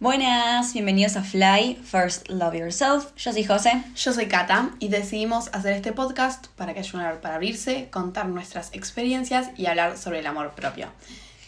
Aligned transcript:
Buenas, 0.00 0.74
bienvenidos 0.74 1.16
a 1.16 1.24
Fly, 1.24 1.74
First 1.82 2.28
Love 2.28 2.54
Yourself. 2.54 3.06
Yo 3.16 3.32
soy 3.32 3.42
José. 3.42 3.82
Yo 3.96 4.12
soy 4.12 4.26
Kata 4.26 4.70
y 4.78 4.88
decidimos 4.88 5.48
hacer 5.52 5.72
este 5.72 5.92
podcast 5.92 6.46
para 6.56 6.72
que 6.72 6.80
ayuden 6.80 7.20
para 7.20 7.34
abrirse, 7.34 7.88
contar 7.90 8.28
nuestras 8.28 8.72
experiencias 8.74 9.50
y 9.56 9.66
hablar 9.66 9.98
sobre 9.98 10.20
el 10.20 10.26
amor 10.28 10.52
propio. 10.52 10.86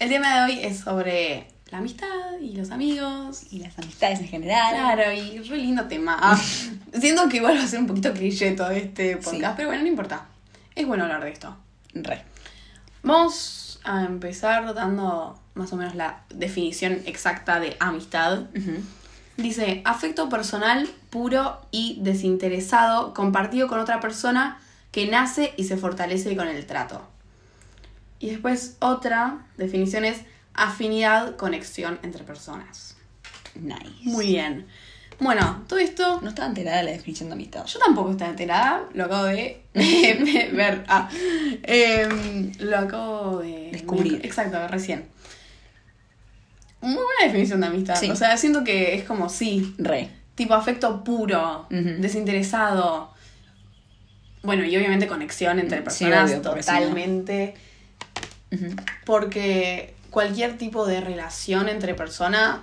El 0.01 0.09
tema 0.09 0.35
de 0.35 0.53
hoy 0.53 0.61
es 0.65 0.81
sobre 0.81 1.47
la 1.71 1.79
amistad 1.79 2.09
y 2.43 2.57
los 2.57 2.73
amigos. 2.73 3.45
Y 3.53 3.61
las 3.61 3.79
amistades 3.79 4.19
en 4.19 4.27
general. 4.27 4.75
Claro, 4.75 5.12
y 5.12 5.39
re 5.39 5.57
lindo 5.59 5.85
tema. 5.87 6.19
Ah, 6.21 6.37
siento 6.98 7.29
que 7.29 7.37
igual 7.37 7.57
va 7.57 7.62
a 7.62 7.67
ser 7.69 7.79
un 7.79 7.87
poquito 7.87 8.12
cliché 8.12 8.51
todo 8.53 8.71
este 8.71 9.17
podcast, 9.19 9.32
Sí. 9.46 9.53
pero 9.57 9.69
bueno, 9.69 9.82
no 9.82 9.89
importa. 9.89 10.27
Es 10.75 10.87
bueno 10.89 11.05
hablar 11.05 11.23
de 11.23 11.30
esto. 11.30 11.57
Re. 11.95 12.25
Vamos 13.05 13.59
a 13.85 14.05
empezar 14.05 14.75
dando 14.75 15.39
más 15.55 15.73
o 15.73 15.77
menos 15.77 15.95
la 15.95 16.23
definición 16.35 17.01
exacta 17.07 17.61
de 17.61 17.77
amistad. 17.80 18.45
Dice, 19.37 19.83
afecto 19.85 20.29
personal, 20.29 20.88
puro 21.09 21.61
y 21.71 21.98
desinteresado, 22.02 23.15
compartido 23.15 23.69
con 23.69 23.79
otra 23.79 24.01
persona 24.01 24.59
que 24.93 25.07
nace 25.07 25.55
y 25.57 25.65
se 25.65 25.77
fortalece 25.77 26.37
con 26.37 26.48
el 26.48 26.66
trato. 26.66 27.07
Y 28.19 28.30
después 28.30 28.77
otra 28.80 29.47
definición 29.57 30.05
es 30.05 30.21
afinidad, 30.52 31.37
conexión 31.37 31.99
entre 32.02 32.24
personas. 32.24 32.97
Nice. 33.55 33.91
Muy 34.02 34.27
bien. 34.27 34.66
Bueno, 35.20 35.65
todo 35.69 35.79
esto 35.79 36.19
No 36.23 36.30
estaba 36.30 36.48
enterada 36.48 36.79
de 36.79 36.84
la 36.84 36.91
definición 36.92 37.29
de 37.29 37.34
amistad. 37.34 37.65
yo 37.66 37.79
tampoco 37.79 38.10
estaba 38.10 38.30
enterada, 38.30 38.84
lo 38.95 39.05
acabo 39.05 39.24
de 39.24 39.62
ver. 39.74 40.84
Ah, 40.88 41.09
em, 41.62 42.52
lo 42.59 42.79
acabo 42.79 43.38
de 43.41 43.70
Descubrir. 43.73 44.20
Exacto, 44.24 44.66
recién. 44.69 45.06
Muy 46.80 46.95
buena 46.95 47.24
definición 47.24 47.60
de 47.60 47.66
amistad. 47.66 47.96
Sí. 47.96 48.10
O 48.10 48.16
sea, 48.16 48.37
siento 48.38 48.65
que 48.65 48.95
es 48.95 49.05
como 49.05 49.29
sí, 49.29 49.74
Re. 49.79 50.09
tipo 50.34 50.55
afecto 50.55 51.05
puro, 51.05 51.66
desinteresado. 51.68 53.13
Bueno, 54.43 54.65
y 54.65 54.74
obviamente 54.74 55.07
conexión 55.07 55.59
entre 55.59 55.79
Sí, 55.79 55.85
personas 55.85 56.30
obvio, 56.30 56.41
totalmente. 56.41 57.54
Porque 59.04 59.95
cualquier 60.10 60.57
tipo 60.57 60.87
de 60.87 61.02
relación 61.02 61.68
entre 61.68 61.95
personas 61.95 62.60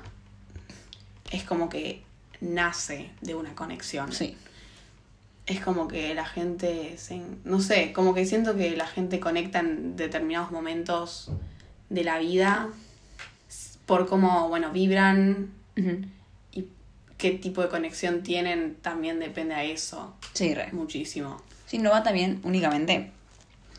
es 1.32 1.44
como 1.44 1.70
que 1.70 2.02
nace 2.42 3.10
de 3.22 3.36
una 3.36 3.54
conexión. 3.56 4.12
Sí. 4.12 4.36
Es 5.46 5.62
como 5.62 5.88
que 5.88 6.14
la 6.14 6.26
gente 6.26 6.98
se... 6.98 7.22
No 7.46 7.62
sé, 7.62 7.94
como 7.94 8.14
que 8.14 8.26
siento 8.26 8.56
que 8.56 8.76
la 8.76 8.86
gente 8.88 9.20
conecta 9.20 9.60
en 9.60 9.96
determinados 9.96 10.52
momentos 10.52 11.32
de 11.90 12.04
la 12.04 12.20
vida 12.20 12.68
por 13.86 14.08
cómo, 14.08 14.50
bueno, 14.50 14.72
vibran 14.72 15.52
y 16.52 16.66
qué 17.18 17.32
tipo 17.32 17.62
de 17.62 17.70
conexión 17.70 18.24
tienen 18.24 18.76
también 18.82 19.20
depende 19.20 19.54
a 19.56 19.64
eso 19.64 20.16
Sí, 20.34 20.54
re. 20.54 20.70
muchísimo. 20.74 21.42
Sí, 21.66 21.78
no 21.78 21.92
va 21.92 22.04
también 22.04 22.42
únicamente 22.44 23.12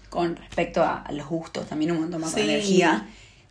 con 0.08 0.36
respecto 0.36 0.82
a, 0.82 1.02
a 1.02 1.12
los 1.12 1.26
gustos, 1.26 1.68
también 1.68 1.90
un 1.92 2.00
montón 2.00 2.22
más 2.22 2.32
con 2.32 2.42
Sí. 2.42 2.48
energía. 2.48 3.06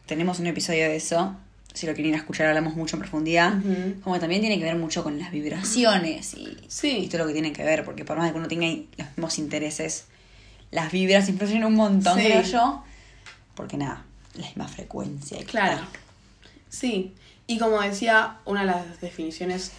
Tenemos 0.08 0.40
un 0.40 0.48
episodio 0.48 0.86
de 0.86 0.96
eso. 0.96 1.36
Si 1.78 1.86
lo 1.86 1.94
quieren 1.94 2.16
escuchar, 2.16 2.48
hablamos 2.48 2.76
mucho 2.76 2.96
en 2.96 3.02
profundidad. 3.02 3.54
Como 4.04 4.16
que 4.16 4.20
también 4.20 4.42
tiene 4.42 4.58
que 4.58 4.64
ver 4.64 4.76
mucho 4.76 5.04
con 5.04 5.20
las 5.20 5.32
vibraciones 5.32 6.34
y, 6.34 6.58
Sí. 6.68 6.98
y 7.04 7.08
todo 7.08 7.20
lo 7.20 7.28
que 7.28 7.34
tiene 7.34 7.54
que 7.54 7.64
ver, 7.64 7.86
porque 7.86 8.04
por 8.04 8.18
más 8.18 8.32
que 8.32 8.38
uno 8.38 8.48
tenga 8.48 8.66
los 8.98 9.08
mismos 9.10 9.38
intereses, 9.38 10.06
las 10.72 10.92
vibras 10.92 11.30
influyen 11.30 11.64
un 11.64 11.76
montón, 11.76 12.18
Sí. 12.20 12.26
creo 12.26 12.42
yo. 12.42 12.84
Porque 13.56 13.78
nada, 13.78 14.04
la 14.36 14.46
misma 14.48 14.68
frecuencia. 14.68 15.40
y 15.40 15.44
Claro. 15.46 15.80
Sí, 16.70 17.14
y 17.46 17.58
como 17.60 17.80
decía, 17.82 18.38
una 18.46 18.62
de 18.62 18.68
las 18.68 19.00
definiciones 19.02 19.72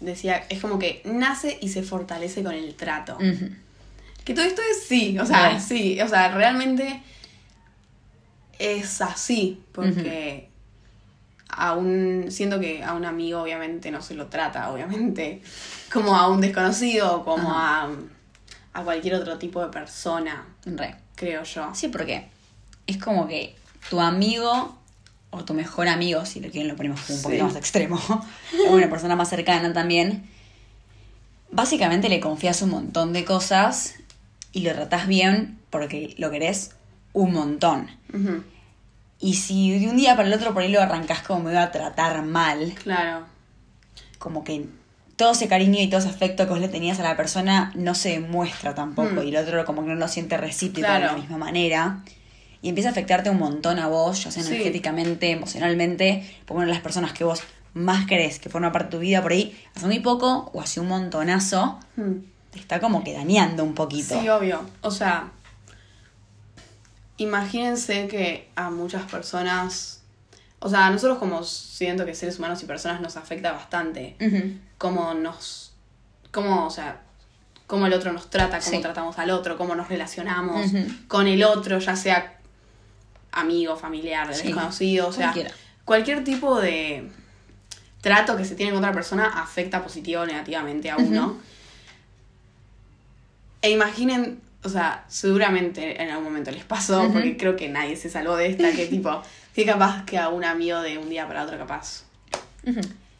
decía, 0.00 0.44
es 0.48 0.60
como 0.60 0.78
que 0.78 1.02
nace 1.04 1.56
y 1.60 1.68
se 1.68 1.82
fortalece 1.82 2.42
con 2.42 2.52
el 2.54 2.74
trato. 2.74 3.16
Que 4.24 4.34
todo 4.34 4.44
esto 4.44 4.60
es 4.72 4.82
sí, 4.88 5.18
o 5.20 5.24
sea, 5.24 5.60
sí, 5.60 6.00
o 6.00 6.08
sea, 6.08 6.34
realmente 6.34 7.00
es 8.58 9.00
así, 9.00 9.62
porque 9.72 10.48
aún 11.56 12.26
siento 12.28 12.60
que 12.60 12.84
a 12.84 12.92
un 12.94 13.04
amigo 13.04 13.40
obviamente 13.42 13.90
no 13.90 14.02
se 14.02 14.14
lo 14.14 14.26
trata, 14.26 14.70
obviamente, 14.70 15.42
como 15.92 16.14
a 16.16 16.28
un 16.28 16.40
desconocido, 16.40 17.24
como 17.24 17.50
a, 17.52 17.90
a 18.72 18.82
cualquier 18.82 19.14
otro 19.14 19.38
tipo 19.38 19.60
de 19.62 19.68
persona, 19.68 20.46
Re. 20.64 20.94
creo 21.14 21.42
yo. 21.44 21.70
Sí, 21.74 21.88
porque 21.88 22.26
es 22.86 22.98
como 22.98 23.26
que 23.26 23.56
tu 23.90 24.00
amigo 24.00 24.76
o 25.30 25.44
tu 25.44 25.54
mejor 25.54 25.88
amigo, 25.88 26.24
si 26.24 26.40
lo 26.40 26.50
quieren 26.50 26.68
lo 26.68 26.76
ponemos 26.76 27.00
como 27.00 27.16
un 27.16 27.22
poquito 27.22 27.42
Sí. 27.44 27.48
más 27.48 27.56
extremo, 27.56 28.00
o 28.68 28.72
una 28.74 28.88
persona 28.90 29.16
más 29.16 29.28
cercana 29.28 29.72
también, 29.72 30.28
básicamente 31.50 32.08
le 32.08 32.20
confías 32.20 32.62
un 32.62 32.70
montón 32.70 33.12
de 33.12 33.24
cosas 33.24 33.94
y 34.52 34.60
lo 34.62 34.72
tratás 34.72 35.06
bien 35.06 35.58
porque 35.70 36.14
lo 36.18 36.30
querés 36.30 36.72
un 37.12 37.32
montón. 37.32 37.90
Ujú, 38.12 38.42
Y 39.18 39.34
si 39.34 39.78
de 39.78 39.88
un 39.88 39.96
día 39.96 40.14
para 40.16 40.28
el 40.28 40.34
otro 40.34 40.52
por 40.52 40.62
ahí 40.62 40.70
lo 40.70 40.80
arrancás 40.80 41.20
como 41.22 41.40
me 41.44 41.50
iba 41.52 41.62
a 41.62 41.70
tratar 41.72 42.22
mal, 42.22 42.74
Claro, 42.82 43.24
como 44.18 44.44
que 44.44 44.66
todo 45.16 45.32
ese 45.32 45.48
cariño 45.48 45.80
y 45.80 45.88
todo 45.88 46.00
ese 46.00 46.08
afecto 46.10 46.44
que 46.44 46.50
vos 46.50 46.60
le 46.60 46.68
tenías 46.68 47.00
a 47.00 47.02
la 47.02 47.16
persona 47.16 47.72
no 47.74 47.94
se 47.94 48.10
demuestra 48.10 48.74
tampoco 48.74 49.22
Mm. 49.22 49.24
y 49.24 49.28
el 49.28 49.36
otro 49.36 49.64
como 49.64 49.82
que 49.82 49.88
no 49.88 49.94
lo 49.94 50.08
siente 50.08 50.36
recíproco 50.36 50.86
Claro. 50.86 51.06
de 51.06 51.12
la 51.12 51.18
misma 51.18 51.38
manera 51.38 52.02
y 52.60 52.68
empieza 52.68 52.90
a 52.90 52.92
afectarte 52.92 53.30
un 53.30 53.38
montón 53.38 53.78
a 53.78 53.86
vos, 53.88 54.24
ya 54.24 54.30
sea 54.30 54.42
Sí. 54.42 54.50
energéticamente, 54.52 55.30
emocionalmente, 55.30 56.22
porque 56.44 56.54
bueno, 56.58 56.70
las 56.72 56.80
personas 56.82 57.12
que 57.12 57.24
vos 57.24 57.42
más 57.72 58.06
querés 58.06 58.38
que 58.38 58.48
forman 58.50 58.72
parte 58.72 58.88
de 58.88 58.90
tu 58.92 58.98
vida 58.98 59.22
por 59.22 59.32
ahí, 59.32 59.56
hace 59.74 59.86
muy 59.86 60.00
poco 60.00 60.50
o 60.52 60.60
hace 60.60 60.80
un 60.80 60.88
montonazo, 60.88 61.78
Mm. 61.96 62.12
te 62.50 62.58
está 62.58 62.80
como 62.80 63.04
que 63.04 63.12
dañando 63.14 63.64
un 63.64 63.74
poquito. 63.74 64.18
Sí, 64.20 64.28
obvio. 64.28 64.60
O 64.82 64.90
sea, 64.90 65.30
imagínense 67.18 68.08
que 68.08 68.48
a 68.56 68.70
muchas 68.70 69.10
personas, 69.10 70.02
o 70.58 70.68
sea, 70.68 70.86
a 70.86 70.90
nosotros 70.90 71.18
como 71.18 71.42
siento 71.44 72.04
que 72.04 72.14
seres 72.14 72.38
humanos 72.38 72.62
y 72.62 72.66
personas 72.66 73.00
nos 73.00 73.16
afecta 73.16 73.52
bastante 73.52 74.16
Ujú. 74.20 74.52
cómo 74.78 75.14
nos, 75.14 75.72
cómo, 76.32 76.66
o 76.66 76.70
sea, 76.70 77.00
cómo 77.66 77.86
el 77.86 77.92
otro 77.94 78.12
nos 78.12 78.30
trata, 78.30 78.58
cómo 78.60 78.76
Sí. 78.76 78.82
tratamos 78.82 79.18
al 79.18 79.30
otro, 79.30 79.56
cómo 79.56 79.74
nos 79.74 79.88
relacionamos 79.88 80.70
con 81.08 81.26
el 81.26 81.42
otro, 81.44 81.78
ya 81.78 81.96
sea 81.96 82.38
amigo, 83.32 83.76
familiar, 83.76 84.32
Sí. 84.34 84.44
desconocido, 84.48 85.08
o 85.08 85.12
sea, 85.12 85.26
Cualquiera. 85.32 85.50
cualquier 85.84 86.24
tipo 86.24 86.60
de 86.60 87.10
trato 88.00 88.36
que 88.36 88.44
se 88.44 88.54
tiene 88.54 88.72
con 88.72 88.78
otra 88.78 88.92
persona 88.92 89.26
afecta 89.42 89.82
positivo 89.82 90.22
o 90.22 90.26
negativamente 90.26 90.90
a 90.90 90.96
uno. 90.96 91.36
E 93.62 93.70
imaginen, 93.70 94.40
o 94.66 94.68
sea, 94.70 95.04
seguramente 95.08 96.02
en 96.02 96.10
algún 96.10 96.24
momento 96.24 96.50
les 96.50 96.64
pasó, 96.64 97.08
porque 97.12 97.36
creo 97.36 97.56
que 97.56 97.68
nadie 97.68 97.96
se 97.96 98.10
salvó 98.10 98.36
de 98.36 98.48
esta, 98.48 98.72
que 98.72 98.86
tipo, 98.90 99.22
que 99.54 99.64
capaz 99.64 100.04
que 100.04 100.18
a 100.18 100.28
un 100.28 100.44
amigo 100.44 100.80
de 100.80 100.98
un 100.98 101.08
día 101.08 101.26
para 101.26 101.44
otro 101.44 101.56
capaz. 101.58 102.04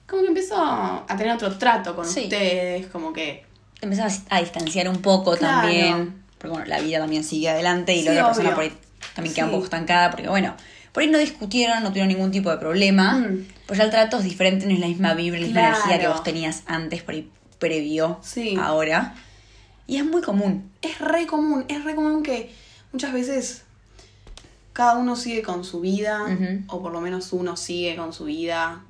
Como 0.07 0.23
que 0.23 0.29
empezó 0.29 0.57
a 0.59 1.05
tener 1.17 1.33
otro 1.35 1.57
trato 1.59 1.95
con 1.97 2.05
Sí. 2.07 2.25
ustedes, 2.25 2.87
como 2.89 3.13
que... 3.13 3.45
Te 3.81 3.87
empezás 3.87 4.23
a 4.31 4.41
distanciar 4.41 4.89
un 4.89 5.03
poco 5.03 5.37
Claro. 5.37 5.63
también. 5.63 6.23
Porque 6.39 6.51
bueno, 6.53 6.67
la 6.67 6.81
vida 6.81 6.99
también 6.99 7.25
sigue 7.25 7.49
adelante 7.49 7.95
y 7.95 8.03
la 8.05 8.11
Sí, 8.13 8.17
otra 8.19 8.27
persona 8.29 8.55
por 8.55 8.65
ahí 8.65 8.73
también 9.15 9.35
queda 9.35 9.45
un 9.47 9.51
poco 9.53 9.65
estancada. 9.65 10.11
Porque 10.11 10.29
bueno, 10.29 10.55
por 10.93 11.03
ahí 11.03 11.09
no 11.11 11.19
discutieron, 11.19 11.83
no 11.83 11.89
tuvieron 11.91 12.09
ningún 12.09 12.31
tipo 12.31 12.51
de 12.51 12.59
problema. 12.59 13.15
Mm. 13.19 13.47
Pues 13.67 13.79
ya 13.79 13.85
el 13.85 13.91
trato 13.91 14.19
es 14.19 14.25
diferente, 14.25 14.67
no 14.67 14.73
es 14.75 14.81
la 14.81 14.87
misma 14.87 15.15
vibra, 15.15 15.41
la 15.41 15.47
misma 15.47 15.69
energía 15.69 15.99
que 15.99 16.09
vos 16.09 16.23
tenías 16.23 16.63
antes, 16.67 17.03
por 17.03 17.15
ahí 17.15 17.31
previo, 17.59 18.19
Sí. 18.23 18.57
ahora. 18.61 19.15
Y 19.87 19.97
es 19.99 20.05
muy 20.05 20.23
común. 20.23 20.71
Es 20.83 20.99
re 20.99 21.27
común, 21.27 21.65
es 21.69 21.85
re 21.85 21.95
común 21.95 22.23
que 22.23 22.53
muchas 22.93 23.13
veces 23.13 23.63
cada 24.73 24.97
uno 24.99 25.17
sigue 25.17 25.43
con 25.43 25.65
su 25.65 25.81
vida, 25.81 26.25
o 26.69 26.83
por 26.83 26.93
lo 26.93 27.01
menos 27.01 27.33
uno 27.33 27.57
sigue 27.57 27.97
con 27.97 28.13
su 28.13 28.25
vida. 28.25 28.83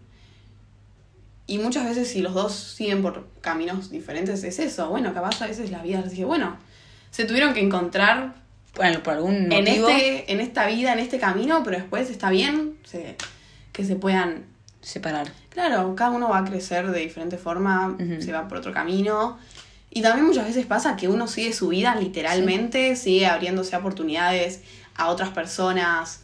Y 1.46 1.58
muchas 1.58 1.84
veces 1.84 2.08
si 2.08 2.22
los 2.22 2.34
dos 2.34 2.52
siguen 2.54 3.02
por 3.02 3.28
caminos 3.40 3.90
diferentes 3.90 4.42
es 4.42 4.58
eso. 4.58 4.88
Bueno, 4.88 5.14
capaz 5.14 5.40
a 5.42 5.46
veces 5.46 5.70
la 5.70 5.82
vida 5.82 6.00
les 6.00 6.10
dice, 6.10 6.24
bueno, 6.24 6.56
se 7.10 7.24
tuvieron 7.24 7.54
que 7.54 7.60
encontrar 7.60 8.34
Bueno, 8.74 9.02
por 9.02 9.14
algún 9.14 9.52
en, 9.52 9.64
motivo 9.64 9.88
este, 9.88 10.32
en 10.32 10.40
esta 10.40 10.66
vida, 10.66 10.92
en 10.92 10.98
este 10.98 11.18
camino, 11.20 11.62
pero 11.64 11.76
después 11.78 12.10
está 12.10 12.30
bien 12.30 12.76
se- 12.84 13.16
que 13.72 13.84
se 13.84 13.94
puedan... 13.94 14.44
separar. 14.80 15.30
Claro, 15.50 15.94
cada 15.94 16.10
uno 16.10 16.28
va 16.28 16.38
a 16.38 16.44
crecer 16.44 16.90
de 16.90 16.98
diferente 17.00 17.38
forma, 17.38 17.96
se 18.20 18.32
va 18.32 18.48
por 18.48 18.58
otro 18.58 18.72
camino. 18.72 19.38
Y 19.96 20.02
también 20.02 20.26
muchas 20.26 20.44
veces 20.44 20.66
pasa 20.66 20.94
que 20.94 21.08
uno 21.08 21.26
sigue 21.26 21.54
su 21.54 21.68
vida 21.68 21.94
literalmente, 21.94 22.96
sigue 22.96 23.26
abriéndose 23.26 23.74
oportunidades 23.74 24.60
a 24.94 25.08
otras 25.08 25.30
personas, 25.30 26.20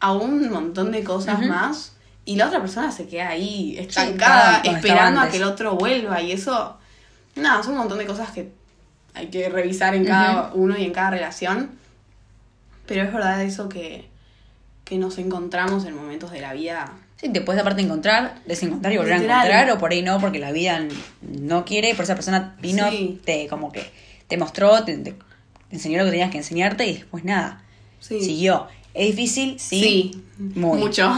a 0.00 0.12
un 0.12 0.50
montón 0.50 0.92
de 0.92 1.02
cosas 1.02 1.40
más. 1.46 1.94
Y 2.26 2.36
la 2.36 2.48
otra 2.48 2.60
persona 2.60 2.92
se 2.92 3.08
queda 3.08 3.30
ahí 3.30 3.74
estancada, 3.78 4.60
esperando 4.62 5.22
a 5.22 5.30
que 5.30 5.38
el 5.38 5.44
otro 5.44 5.76
vuelva. 5.76 6.20
Y 6.20 6.32
eso, 6.32 6.76
nada, 7.36 7.62
son 7.62 7.72
un 7.72 7.78
montón 7.78 7.96
de 7.96 8.04
cosas 8.04 8.32
que 8.32 8.52
hay 9.14 9.28
que 9.28 9.48
revisar 9.48 9.94
en 9.94 10.04
cada 10.04 10.52
uno 10.52 10.76
y 10.76 10.84
en 10.84 10.92
cada 10.92 11.08
relación. 11.08 11.70
Pero 12.84 13.02
es 13.02 13.14
verdad 13.14 13.40
eso 13.40 13.70
que, 13.70 14.10
que 14.84 14.98
nos 14.98 15.16
encontramos 15.16 15.86
en 15.86 15.96
momentos 15.96 16.32
de 16.32 16.42
la 16.42 16.52
vida 16.52 16.92
Sí, 17.20 17.30
te 17.30 17.40
puedes 17.40 17.60
aparte 17.62 17.80
encontrar, 17.82 18.40
desencontrar 18.46 18.92
y 18.92 18.98
volver 18.98 19.14
a 19.14 19.16
Literal. 19.18 19.38
encontrar, 19.46 19.70
o 19.70 19.78
por 19.78 19.90
ahí 19.92 20.02
no, 20.02 20.20
porque 20.20 20.38
la 20.38 20.52
vida 20.52 20.84
no 21.22 21.64
quiere, 21.64 21.94
por 21.94 22.04
esa 22.04 22.14
persona 22.14 22.56
vino, 22.60 22.90
Sí. 22.90 23.20
te 23.24 23.46
como 23.48 23.72
que 23.72 23.82
te 24.28 24.36
mostró, 24.36 24.84
te, 24.84 24.96
te- 24.98 25.12
te 25.12 25.76
enseñó 25.76 25.98
lo 25.98 26.04
que 26.04 26.10
tenías 26.10 26.30
que 26.30 26.38
enseñarte 26.38 26.86
y 26.86 26.94
después 26.94 27.24
nada. 27.24 27.62
Sí. 28.00 28.20
Siguió. 28.20 28.66
¿Es 28.92 29.08
difícil? 29.16 29.58
Sí. 29.58 29.80
Sí, 29.80 30.22
Muy. 30.38 30.78
mucho. 30.78 31.12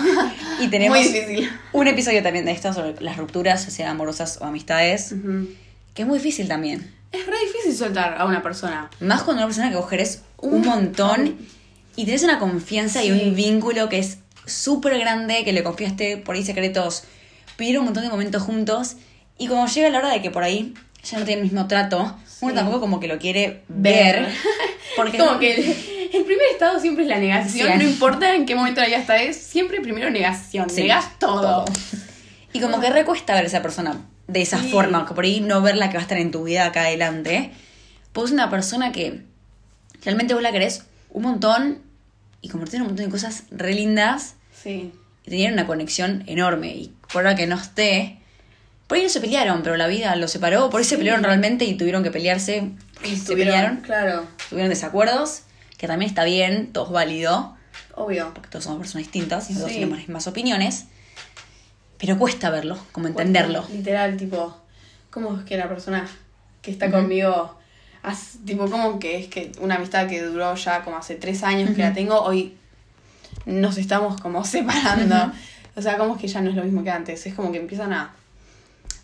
Y 0.60 0.68
tenemos 0.68 0.98
Muy 0.98 1.06
difícil. 1.08 1.48
un 1.72 1.86
episodio 1.88 2.22
también 2.22 2.44
de 2.44 2.52
esto 2.52 2.72
sobre 2.72 3.00
las 3.02 3.16
rupturas, 3.16 3.64
ya 3.64 3.70
sean 3.70 3.90
amorosas 3.90 4.38
o 4.40 4.44
amistades, 4.44 5.12
Ujú. 5.12 5.48
que 5.94 6.02
es 6.02 6.08
muy 6.08 6.18
difícil 6.18 6.48
también. 6.48 6.92
Es 7.12 7.26
re 7.26 7.36
difícil 7.46 7.74
soltar 7.76 8.16
a 8.18 8.24
una 8.26 8.42
persona. 8.42 8.90
Más 9.00 9.22
cuando 9.22 9.40
una 9.42 9.46
persona 9.46 9.70
que 9.70 9.76
vos 9.76 9.88
querés 9.88 10.22
un 10.38 10.60
montón 10.64 11.24
montón. 11.24 11.38
y 11.96 12.04
tenés 12.04 12.22
una 12.24 12.38
confianza 12.38 13.02
y 13.02 13.06
Sí. 13.06 13.28
un 13.28 13.34
vínculo 13.34 13.88
que 13.88 13.98
es 13.98 14.18
súper 14.48 14.98
grande, 14.98 15.44
que 15.44 15.52
le 15.52 15.62
confiaste 15.62 16.16
por 16.18 16.34
ahí 16.34 16.44
secretos, 16.44 17.04
vivieron 17.58 17.80
un 17.82 17.86
montón 17.86 18.04
de 18.04 18.10
momentos 18.10 18.42
juntos 18.42 18.96
y 19.38 19.46
cuando 19.48 19.66
llega 19.72 19.88
la 19.90 19.98
hora 19.98 20.10
de 20.10 20.22
que 20.22 20.30
por 20.30 20.42
ahí 20.42 20.74
ya 21.04 21.18
no 21.18 21.24
tiene 21.24 21.40
el 21.42 21.44
mismo 21.46 21.66
trato, 21.68 22.16
uno 22.40 22.50
Sí. 22.50 22.54
tampoco 22.54 22.80
como 22.80 23.00
que 23.00 23.08
lo 23.08 23.18
quiere 23.18 23.62
ver. 23.68 24.22
Ver. 24.24 24.28
Porque 24.96 25.18
Como 25.18 25.38
que 25.38 25.54
el, 25.54 25.60
el 26.12 26.24
primer 26.24 26.46
estado 26.52 26.80
siempre 26.80 27.04
es 27.04 27.08
la 27.08 27.18
negación. 27.18 27.68
Sí. 27.72 27.78
No 27.78 27.82
importa 27.84 28.34
en 28.34 28.46
qué 28.46 28.54
momento 28.54 28.80
de 28.80 28.88
la 28.88 28.98
vida 28.98 29.16
estás, 29.16 29.36
siempre 29.36 29.80
primero 29.80 30.10
negación. 30.10 30.70
Sí, 30.70 30.82
Negas 30.82 31.18
todo. 31.18 31.64
Y 32.52 32.60
como 32.60 32.80
que 32.80 32.90
recuesta 32.90 33.34
ver 33.34 33.44
a 33.44 33.46
esa 33.46 33.62
persona 33.62 33.96
de 34.26 34.42
esa 34.42 34.58
forma, 34.58 35.06
que 35.06 35.14
por 35.14 35.24
ahí 35.24 35.40
no 35.40 35.62
verla 35.62 35.88
que 35.88 35.94
va 35.94 36.00
a 36.00 36.02
estar 36.02 36.18
en 36.18 36.30
tu 36.30 36.44
vida 36.44 36.66
acá 36.66 36.82
adelante. 36.82 37.50
Pues 38.12 38.30
una 38.30 38.50
persona 38.50 38.92
que 38.92 39.22
realmente 40.04 40.34
vos 40.34 40.42
la 40.42 40.52
querés 40.52 40.84
un 41.10 41.22
montón 41.22 41.78
y 42.42 42.48
compartieron 42.48 42.86
un 42.86 42.92
montón 42.92 43.06
de 43.06 43.10
cosas 43.12 43.44
re 43.50 43.74
lindas 43.74 44.34
Sí. 44.68 44.92
y 45.24 45.30
tenían 45.30 45.52
una 45.54 45.66
conexión 45.66 46.24
enorme. 46.26 46.68
Y 46.74 46.92
por 47.12 47.24
ahora 47.24 47.36
que 47.36 47.46
no 47.46 47.56
esté, 47.56 48.18
por 48.86 48.96
ahí 48.98 49.02
no 49.04 49.08
se 49.10 49.20
pelearon, 49.20 49.62
pero 49.62 49.76
la 49.76 49.86
vida 49.86 50.14
los 50.16 50.30
separó, 50.30 50.70
por 50.70 50.78
ahí 50.80 50.84
se 50.84 50.96
pelearon 50.98 51.22
realmente 51.24 51.64
y 51.64 51.74
tuvieron 51.76 52.02
que 52.02 52.10
pelearse. 52.10 52.70
Y 53.04 53.16
se 53.16 53.34
pelearon, 53.36 53.78
Claro. 53.78 54.26
tuvieron 54.48 54.70
desacuerdos, 54.70 55.42
que 55.76 55.86
también 55.86 56.08
está 56.08 56.24
bien, 56.24 56.72
todo 56.72 56.86
es 56.86 56.90
válido, 56.92 57.56
Obvio. 57.94 58.32
porque 58.34 58.48
todos 58.50 58.64
somos 58.64 58.80
personas 58.80 59.06
distintas 59.06 59.50
y 59.50 59.54
todos 59.54 59.68
Sí. 59.68 59.74
tenemos 59.74 59.98
las 59.98 60.08
mismas 60.08 60.26
opiniones. 60.26 60.84
Pero 61.98 62.16
cuesta 62.18 62.50
verlo, 62.50 62.78
como 62.92 63.08
entenderlo. 63.08 63.64
Literal, 63.72 64.16
tipo, 64.16 64.56
¿cómo 65.10 65.36
es 65.36 65.44
que 65.44 65.56
la 65.56 65.68
persona 65.68 66.08
que 66.62 66.70
está 66.70 66.90
conmigo, 66.90 67.58
has- 68.02 68.38
tipo, 68.44 68.68
cómo 68.70 68.98
que 68.98 69.18
es 69.18 69.26
que 69.28 69.52
una 69.60 69.76
amistad 69.76 70.08
que 70.08 70.22
duró 70.22 70.54
ya 70.54 70.82
como 70.84 70.96
hace 70.96 71.16
tres 71.16 71.42
años 71.42 71.70
que 71.74 71.82
la 71.82 71.92
tengo, 71.92 72.20
hoy 72.22 72.54
nos 73.48 73.78
estamos 73.78 74.20
como 74.20 74.44
separando? 74.56 75.32
O 75.76 75.82
sea, 75.82 75.96
como 75.98 76.14
es 76.14 76.20
que 76.20 76.28
ya 76.28 76.40
no 76.40 76.50
es 76.50 76.56
lo 76.56 76.64
mismo 76.64 76.82
que 76.84 76.90
antes, 76.90 77.26
es 77.26 77.34
como 77.34 77.50
que 77.52 77.58
empiezan 77.58 77.92
a... 77.92 78.14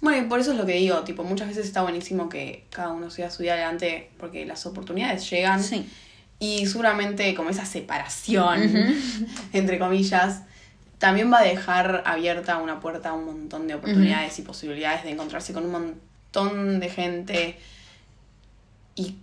Bueno, 0.00 0.24
y 0.24 0.28
por 0.28 0.38
eso 0.40 0.52
es 0.52 0.58
lo 0.58 0.66
que 0.66 0.74
digo, 0.74 1.00
tipo, 1.00 1.24
muchas 1.24 1.48
veces 1.48 1.64
está 1.66 1.82
buenísimo 1.82 2.28
que 2.28 2.64
cada 2.70 2.92
uno 2.92 3.10
siga 3.10 3.30
su 3.30 3.42
día 3.42 3.54
adelante 3.54 4.10
porque 4.18 4.44
las 4.44 4.66
oportunidades 4.66 5.28
llegan 5.30 5.62
Sí. 5.62 5.88
y 6.38 6.66
seguramente 6.66 7.34
como 7.34 7.48
esa 7.50 7.64
separación, 7.64 8.60
entre 9.52 9.78
comillas, 9.78 10.42
también 10.98 11.32
va 11.32 11.38
a 11.38 11.42
dejar 11.42 12.02
abierta 12.06 12.58
una 12.58 12.80
puerta 12.80 13.10
a 13.10 13.12
un 13.14 13.24
montón 13.24 13.66
de 13.66 13.74
oportunidades 13.76 14.38
y 14.38 14.42
posibilidades 14.42 15.04
de 15.04 15.10
encontrarse 15.10 15.52
con 15.52 15.64
un 15.64 15.72
montón 15.72 16.80
de 16.80 16.88
gente 16.90 17.58
y 18.96 19.16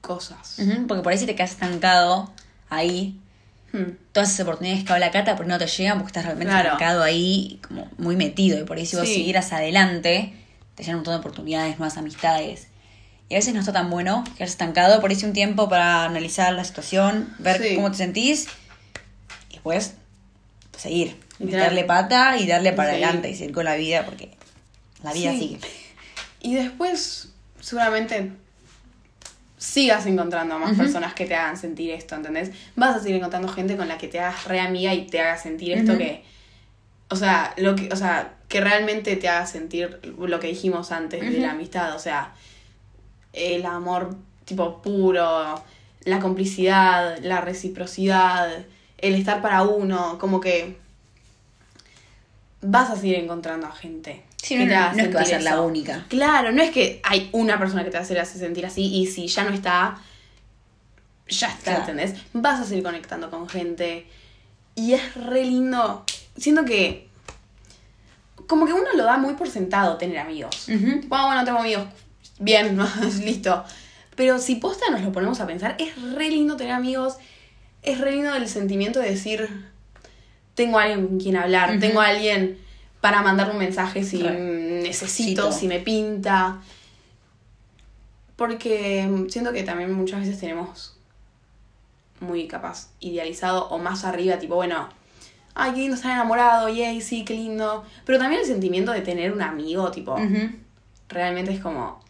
cosas. 0.00 0.58
Porque 0.86 1.02
por 1.02 1.12
ahí 1.12 1.18
si 1.18 1.26
te 1.26 1.34
quedas 1.34 1.52
estancado 1.52 2.30
ahí, 2.70 3.18
Hmm. 3.72 3.92
todas 4.12 4.30
esas 4.30 4.40
oportunidades 4.46 4.84
que 4.84 4.92
habla 4.92 5.10
Cata, 5.10 5.36
pero 5.36 5.46
no 5.48 5.58
te 5.58 5.66
llegan 5.66 5.98
porque 5.98 6.08
estás 6.08 6.24
realmente 6.24 6.52
Claro. 6.52 7.02
ahí, 7.02 7.60
como 7.66 7.86
muy 7.98 8.16
metido. 8.16 8.58
Y 8.58 8.64
por 8.64 8.78
ahí 8.78 8.86
si 8.86 8.96
vos 8.96 9.06
Sí. 9.06 9.16
siguieras 9.16 9.52
adelante, 9.52 10.32
te 10.74 10.82
llegan 10.82 10.96
un 10.96 11.00
montón 11.00 11.14
de 11.14 11.18
oportunidades, 11.20 11.78
nuevas 11.78 11.98
amistades. 11.98 12.68
Y 13.28 13.34
a 13.34 13.38
veces 13.38 13.52
no 13.52 13.60
está 13.60 13.74
tan 13.74 13.90
bueno 13.90 14.24
quedarse 14.24 14.52
estancado, 14.52 15.00
por 15.02 15.10
ahí 15.10 15.18
un 15.22 15.34
tiempo 15.34 15.68
para 15.68 16.04
analizar 16.04 16.52
la 16.54 16.64
situación, 16.64 17.28
ver 17.38 17.62
Sí. 17.62 17.74
cómo 17.74 17.90
te 17.90 17.98
sentís 17.98 18.46
y 19.50 19.54
después 19.54 19.94
seguir, 20.78 21.16
Literal. 21.38 21.60
meterle 21.60 21.84
pata 21.84 22.38
y 22.38 22.46
darle 22.46 22.72
para 22.72 22.90
Sí. 22.90 23.02
adelante 23.02 23.28
y 23.28 23.34
seguir 23.36 23.52
con 23.54 23.66
la 23.66 23.74
vida 23.76 24.06
porque 24.06 24.30
la 25.02 25.12
vida 25.12 25.32
sigue. 25.32 25.58
Y 26.40 26.54
después, 26.54 27.28
seguramente 27.60 28.32
sigas 29.58 30.06
encontrando 30.06 30.54
a 30.54 30.58
más 30.58 30.76
personas 30.76 31.14
que 31.14 31.26
te 31.26 31.34
hagan 31.34 31.56
sentir 31.56 31.90
esto, 31.90 32.14
¿entendés? 32.14 32.52
Vas 32.76 32.96
a 32.96 33.00
seguir 33.00 33.16
encontrando 33.16 33.48
gente 33.48 33.76
con 33.76 33.88
la 33.88 33.98
que 33.98 34.08
te 34.08 34.20
hagas 34.20 34.44
re 34.44 34.60
amiga 34.60 34.94
y 34.94 35.06
te 35.06 35.20
haga 35.20 35.36
sentir 35.36 35.72
esto 35.72 35.98
que. 35.98 36.24
O 37.10 37.16
sea, 37.16 37.54
lo 37.56 37.74
que, 37.74 37.88
o 37.92 37.96
sea, 37.96 38.34
que 38.48 38.60
realmente 38.60 39.16
te 39.16 39.28
haga 39.28 39.46
sentir 39.46 40.00
lo 40.18 40.40
que 40.40 40.46
dijimos 40.46 40.92
antes 40.92 41.20
de 41.20 41.40
la 41.40 41.52
amistad. 41.52 41.94
O 41.96 41.98
sea, 41.98 42.34
el 43.32 43.66
amor 43.66 44.16
tipo 44.44 44.80
puro, 44.80 45.62
la 46.04 46.20
complicidad, 46.20 47.18
la 47.20 47.40
reciprocidad, 47.40 48.64
el 48.98 49.14
estar 49.14 49.42
para 49.42 49.62
uno, 49.62 50.18
como 50.18 50.40
que 50.40 50.76
vas 52.60 52.90
a 52.90 52.96
seguir 52.96 53.16
encontrando 53.16 53.66
a 53.66 53.72
gente. 53.72 54.22
Sí, 54.42 54.54
no, 54.56 54.62
es 54.62 55.08
que 55.08 55.14
va 55.14 55.20
a 55.20 55.24
ser 55.24 55.42
la 55.42 55.60
única. 55.60 56.04
Claro, 56.08 56.52
no 56.52 56.62
es 56.62 56.70
que 56.70 57.00
hay 57.02 57.28
una 57.32 57.58
persona 57.58 57.84
que 57.84 57.90
te 57.90 57.98
hace, 57.98 58.18
hace 58.18 58.38
sentir 58.38 58.64
así 58.64 58.82
y 58.86 59.06
si 59.06 59.26
ya 59.26 59.44
no 59.44 59.50
está, 59.52 59.98
ya 61.28 61.48
está, 61.48 61.62
Claro. 61.62 61.80
¿entendés? 61.80 62.14
Vas 62.32 62.60
a 62.60 62.64
seguir 62.64 62.84
conectando 62.84 63.30
con 63.30 63.48
gente 63.48 64.06
y 64.74 64.92
es 64.94 65.14
re 65.16 65.44
lindo. 65.44 66.04
Siento 66.36 66.64
que 66.64 67.08
como 68.46 68.64
que 68.64 68.72
uno 68.72 68.86
lo 68.94 69.04
da 69.04 69.18
muy 69.18 69.34
por 69.34 69.50
sentado 69.50 69.98
tener 69.98 70.18
amigos. 70.18 70.66
Ah, 71.10 71.26
bueno, 71.26 71.44
tengo 71.44 71.58
amigos. 71.58 71.84
Bien, 72.38 72.78
listo. 73.24 73.64
Pero 74.14 74.38
si 74.38 74.54
posta 74.54 74.88
nos 74.90 75.02
lo 75.02 75.12
ponemos 75.12 75.40
a 75.40 75.46
pensar, 75.46 75.76
es 75.78 76.00
re 76.14 76.30
lindo 76.30 76.56
tener 76.56 76.72
amigos. 76.72 77.16
Es 77.82 78.00
re 78.00 78.12
lindo 78.12 78.34
el 78.34 78.48
sentimiento 78.48 79.00
de 79.00 79.10
decir, 79.10 79.66
tengo 80.54 80.78
a 80.78 80.82
alguien 80.84 81.06
con 81.06 81.18
quien 81.20 81.36
hablar, 81.36 81.78
tengo 81.78 82.00
a 82.00 82.06
alguien 82.06 82.58
para 83.00 83.22
mandar 83.22 83.50
un 83.50 83.58
mensaje 83.58 84.02
si 84.02 84.22
Re. 84.22 84.38
necesito, 84.82 85.52
si 85.52 85.68
me 85.68 85.80
pinta. 85.80 86.60
Porque 88.36 89.08
siento 89.28 89.52
que 89.52 89.62
también 89.62 89.92
muchas 89.92 90.20
veces 90.20 90.38
tenemos 90.38 90.96
muy 92.20 92.48
capaz 92.48 92.88
idealizado 93.00 93.68
o 93.68 93.78
más 93.78 94.04
arriba, 94.04 94.38
tipo, 94.38 94.56
bueno, 94.56 94.88
ay, 95.54 95.72
qué 95.72 95.80
lindo 95.80 95.96
estar 95.96 96.12
enamorado, 96.12 96.68
yay, 96.68 97.00
sí, 97.00 97.24
qué 97.24 97.34
lindo. 97.34 97.84
Pero 98.04 98.18
también 98.18 98.40
el 98.40 98.46
sentimiento 98.46 98.92
de 98.92 99.00
tener 99.00 99.32
un 99.32 99.42
amigo, 99.42 99.90
tipo, 99.90 100.16
realmente 101.08 101.52
es 101.52 101.60
como. 101.60 102.00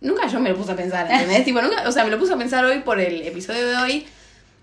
Nunca 0.00 0.26
yo 0.28 0.38
me 0.40 0.50
lo 0.50 0.56
puse 0.56 0.72
a 0.72 0.76
pensar, 0.76 1.10
¿entendés? 1.10 1.44
tipo, 1.46 1.60
nunca, 1.62 1.88
o 1.88 1.92
sea, 1.92 2.04
me 2.04 2.10
lo 2.10 2.18
puse 2.18 2.34
a 2.34 2.36
pensar 2.36 2.64
hoy 2.64 2.80
por 2.80 3.00
el 3.00 3.22
episodio 3.22 3.66
de 3.66 3.76
hoy. 3.76 4.06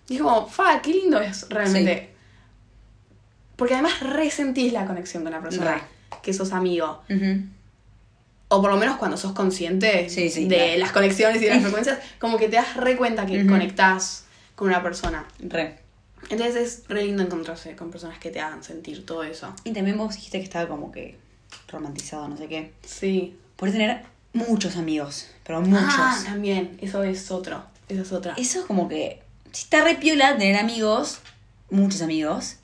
Y 0.10 0.16
es 0.16 0.22
como, 0.22 0.48
fa, 0.48 0.82
qué 0.82 0.92
lindo 0.92 1.20
es 1.20 1.48
realmente. 1.50 2.13
Porque 3.56 3.74
además 3.76 4.00
resentís 4.02 4.74
la 4.74 4.86
conexión 4.86 5.24
con 5.24 5.32
la 5.32 5.42
persona 5.42 5.82
que 6.22 6.34
sos 6.34 6.52
amigo. 6.54 7.02
Ujú. 7.10 7.42
O 8.50 8.62
por 8.62 8.72
lo 8.72 8.78
menos 8.78 8.98
cuando 8.98 9.18
sos 9.18 9.32
consciente 9.34 10.10
Sí, 10.10 10.30
sí, 10.30 10.46
de 10.48 10.56
claro. 10.56 10.78
las 10.80 10.92
conexiones 10.92 11.42
y 11.42 11.46
de 11.46 11.50
las 11.52 11.62
frecuencias, 11.64 12.00
como 12.20 12.38
que 12.38 12.48
te 12.50 12.56
das 12.58 12.76
re 12.78 12.96
cuenta 12.98 13.26
que 13.26 13.40
Ujú. 13.42 13.50
conectás 13.50 14.26
con 14.56 14.68
una 14.68 14.82
persona. 14.84 15.26
Re. 15.40 15.80
Entonces 16.30 16.56
es 16.56 16.84
re 16.88 17.04
lindo 17.06 17.24
encontrarse 17.24 17.76
con 17.76 17.92
personas 17.92 18.18
que 18.20 18.30
te 18.32 18.40
hagan 18.40 18.64
sentir 18.64 19.06
todo 19.06 19.24
eso. 19.24 19.54
Y 19.64 19.72
también 19.74 19.98
vos 19.98 20.16
dijiste 20.16 20.38
que 20.38 20.44
estaba 20.44 20.68
como 20.70 20.92
que 20.92 21.18
romantizado, 21.68 22.28
no 22.28 22.38
sé 22.38 22.48
qué. 22.48 22.72
Sí. 22.86 23.36
Podés 23.56 23.74
tener 23.74 24.04
muchos 24.34 24.78
amigos, 24.78 25.28
pero 25.44 25.62
muchos. 25.62 25.84
Ah, 25.90 26.20
también, 26.26 26.78
eso 26.82 27.04
es 27.04 27.30
otro. 27.32 27.64
Esa 27.90 28.02
es 28.02 28.12
otra. 28.12 28.34
Eso 28.38 28.60
es 28.62 28.66
como 28.66 28.88
que. 28.88 29.22
Si 29.52 29.64
está 29.66 29.84
re 29.84 29.96
piola 29.96 30.38
tener 30.38 30.56
amigos, 30.58 31.20
muchos 31.70 32.02
amigos. 32.02 32.56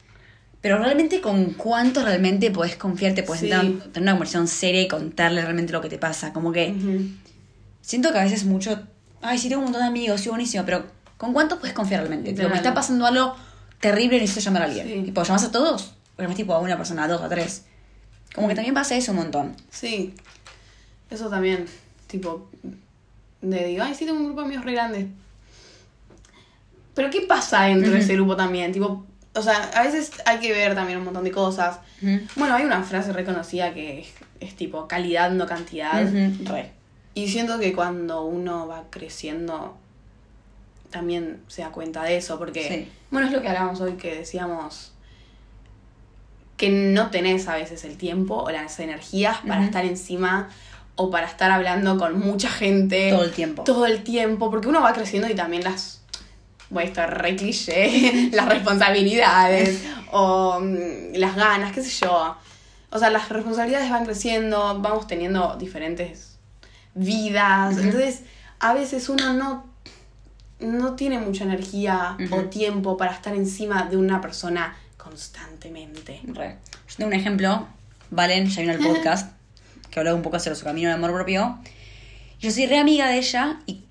Pero 0.61 0.77
realmente 0.77 1.21
con 1.21 1.53
cuántos 1.53 2.03
realmente 2.03 2.51
podés 2.51 2.75
confiarte, 2.75 3.23
podés 3.23 3.41
Sí. 3.41 3.49
tener, 3.49 3.79
tener 3.91 4.01
una 4.01 4.11
conversación 4.13 4.47
seria 4.47 4.81
y 4.81 4.87
contarle 4.89 5.41
realmente 5.41 5.71
lo 5.71 5.79
que 5.81 5.87
te 5.89 5.97
pasa. 5.97 6.33
Como 6.33 6.51
que 6.51 6.73
siento 7.81 8.11
que 8.11 8.17
a 8.19 8.23
veces 8.23 8.43
mucho. 8.45 8.81
Ay, 9.21 9.37
sí, 9.37 9.47
tengo 9.49 9.59
un 9.59 9.65
montón 9.65 9.81
de 9.83 9.87
amigos, 9.87 10.19
sí, 10.21 10.29
buenísimo, 10.29 10.63
pero 10.65 10.85
¿con 11.17 11.33
cuántos 11.33 11.59
puedes 11.59 11.73
confiar 11.75 12.01
realmente? 12.01 12.31
Tipo, 12.31 12.43
Literal. 12.43 12.51
me 12.51 12.57
está 12.57 12.73
pasando 12.73 13.05
algo 13.05 13.35
terrible 13.79 14.17
y 14.17 14.21
necesito 14.21 14.45
llamar 14.45 14.63
a 14.63 14.65
alguien. 14.65 14.87
Sí. 14.87 15.01
Tipo, 15.05 15.23
¿llamas 15.23 15.43
a 15.45 15.51
todos? 15.51 15.93
O 16.17 16.21
llamas 16.21 16.35
tipo 16.37 16.53
a 16.53 16.59
una 16.59 16.75
persona, 16.77 17.03
a 17.05 17.07
dos, 17.07 17.21
a 17.21 17.29
tres. 17.29 17.63
Como 18.35 18.47
que 18.49 18.55
también 18.55 18.73
pasa 18.73 18.95
eso 18.95 19.11
un 19.11 19.17
montón. 19.19 19.55
Sí, 19.71 20.13
eso 21.09 21.29
también, 21.29 21.65
tipo, 22.07 22.49
de 23.41 23.65
digo, 23.65 23.83
ay, 23.83 23.95
sí, 23.95 24.05
tengo 24.05 24.19
un 24.19 24.25
grupo 24.25 24.41
de 24.41 24.45
amigos 24.47 24.65
re 24.65 24.71
grande. 24.73 25.07
Pero 26.93 27.09
¿qué 27.09 27.21
pasa 27.21 27.63
dentro 27.63 27.89
de 27.91 27.95
Ujú. 27.97 28.03
ese 28.03 28.13
grupo 28.13 28.35
también? 28.35 28.71
Tipo, 28.73 29.05
o 29.35 29.41
sea, 29.41 29.69
a 29.75 29.83
veces 29.83 30.11
hay 30.25 30.39
que 30.39 30.51
ver 30.51 30.75
también 30.75 30.97
un 30.99 31.05
montón 31.05 31.23
de 31.23 31.31
cosas. 31.31 31.79
Bueno, 32.35 32.55
hay 32.55 32.63
una 32.65 32.83
frase 32.83 33.13
reconocida 33.13 33.73
que 33.73 34.01
es, 34.01 34.07
es 34.39 34.55
tipo 34.55 34.87
calidad, 34.87 35.31
no 35.31 35.45
cantidad. 35.45 36.03
Re. 36.45 36.71
Y 37.13 37.27
siento 37.29 37.59
que 37.59 37.73
cuando 37.73 38.23
uno 38.23 38.67
va 38.67 38.83
creciendo, 38.89 39.77
también 40.89 41.41
se 41.47 41.61
da 41.61 41.69
cuenta 41.71 42.03
de 42.03 42.17
eso, 42.17 42.37
porque, 42.39 42.67
Sí. 42.67 42.91
bueno, 43.11 43.27
es 43.27 43.33
lo 43.33 43.41
que 43.41 43.47
hablábamos 43.49 43.79
hoy, 43.81 43.93
que 43.93 44.15
decíamos 44.15 44.93
que 46.57 46.69
no 46.69 47.09
tenés 47.09 47.47
a 47.47 47.55
veces 47.55 47.83
el 47.85 47.97
tiempo 47.97 48.35
o 48.35 48.49
las 48.49 48.79
energías 48.79 49.37
para 49.47 49.63
estar 49.63 49.85
encima 49.85 50.49
o 50.95 51.09
para 51.09 51.25
estar 51.27 51.51
hablando 51.51 51.97
con 51.97 52.19
mucha 52.19 52.49
gente 52.49 53.11
Todo 53.11 53.23
el 53.23 53.31
tiempo. 53.31 53.63
todo 53.63 53.85
el 53.85 54.03
tiempo, 54.03 54.51
porque 54.51 54.67
uno 54.67 54.81
va 54.81 54.91
creciendo 54.93 55.29
y 55.29 55.35
también 55.35 55.63
las, 55.63 55.98
bueno, 56.69 56.87
esto 56.87 57.01
es 57.01 57.09
re 57.09 57.35
cliché, 57.35 58.29
las 58.33 58.47
responsabilidades 58.47 59.83
o 60.11 60.59
mm, 60.59 61.15
las 61.15 61.35
ganas, 61.35 61.73
qué 61.73 61.81
sé 61.81 62.05
yo. 62.05 62.35
O 62.91 62.99
sea, 62.99 63.09
las 63.09 63.29
responsabilidades 63.29 63.89
van 63.89 64.05
creciendo, 64.05 64.79
vamos 64.79 65.07
teniendo 65.07 65.55
diferentes 65.57 66.37
vidas, 66.95 67.77
entonces 67.77 68.23
a 68.59 68.73
veces 68.73 69.09
uno 69.09 69.33
no, 69.33 69.65
no 70.59 70.95
tiene 70.95 71.19
mucha 71.19 71.43
energía 71.43 72.17
o 72.31 72.41
tiempo 72.45 72.97
para 72.97 73.13
estar 73.13 73.35
encima 73.35 73.83
de 73.83 73.97
una 73.97 74.21
persona 74.21 74.75
constantemente. 74.97 76.21
Re. 76.23 76.57
Yo 76.87 76.95
tengo 76.97 77.09
un 77.09 77.13
ejemplo. 77.13 77.67
Valen 78.11 78.47
ya 78.47 78.61
vino 78.61 78.73
al 78.73 78.79
podcast 78.79 79.33
que 79.89 79.99
hablaba 79.99 80.15
un 80.15 80.23
poco 80.23 80.39
sobre 80.39 80.55
su 80.55 80.65
camino 80.65 80.89
de 80.89 80.95
amor 80.95 81.13
propio. 81.13 81.59
Yo 82.39 82.51
soy 82.51 82.67
re 82.67 82.79
amiga 82.79 83.07
de 83.07 83.17
ella 83.17 83.59
y 83.65 83.83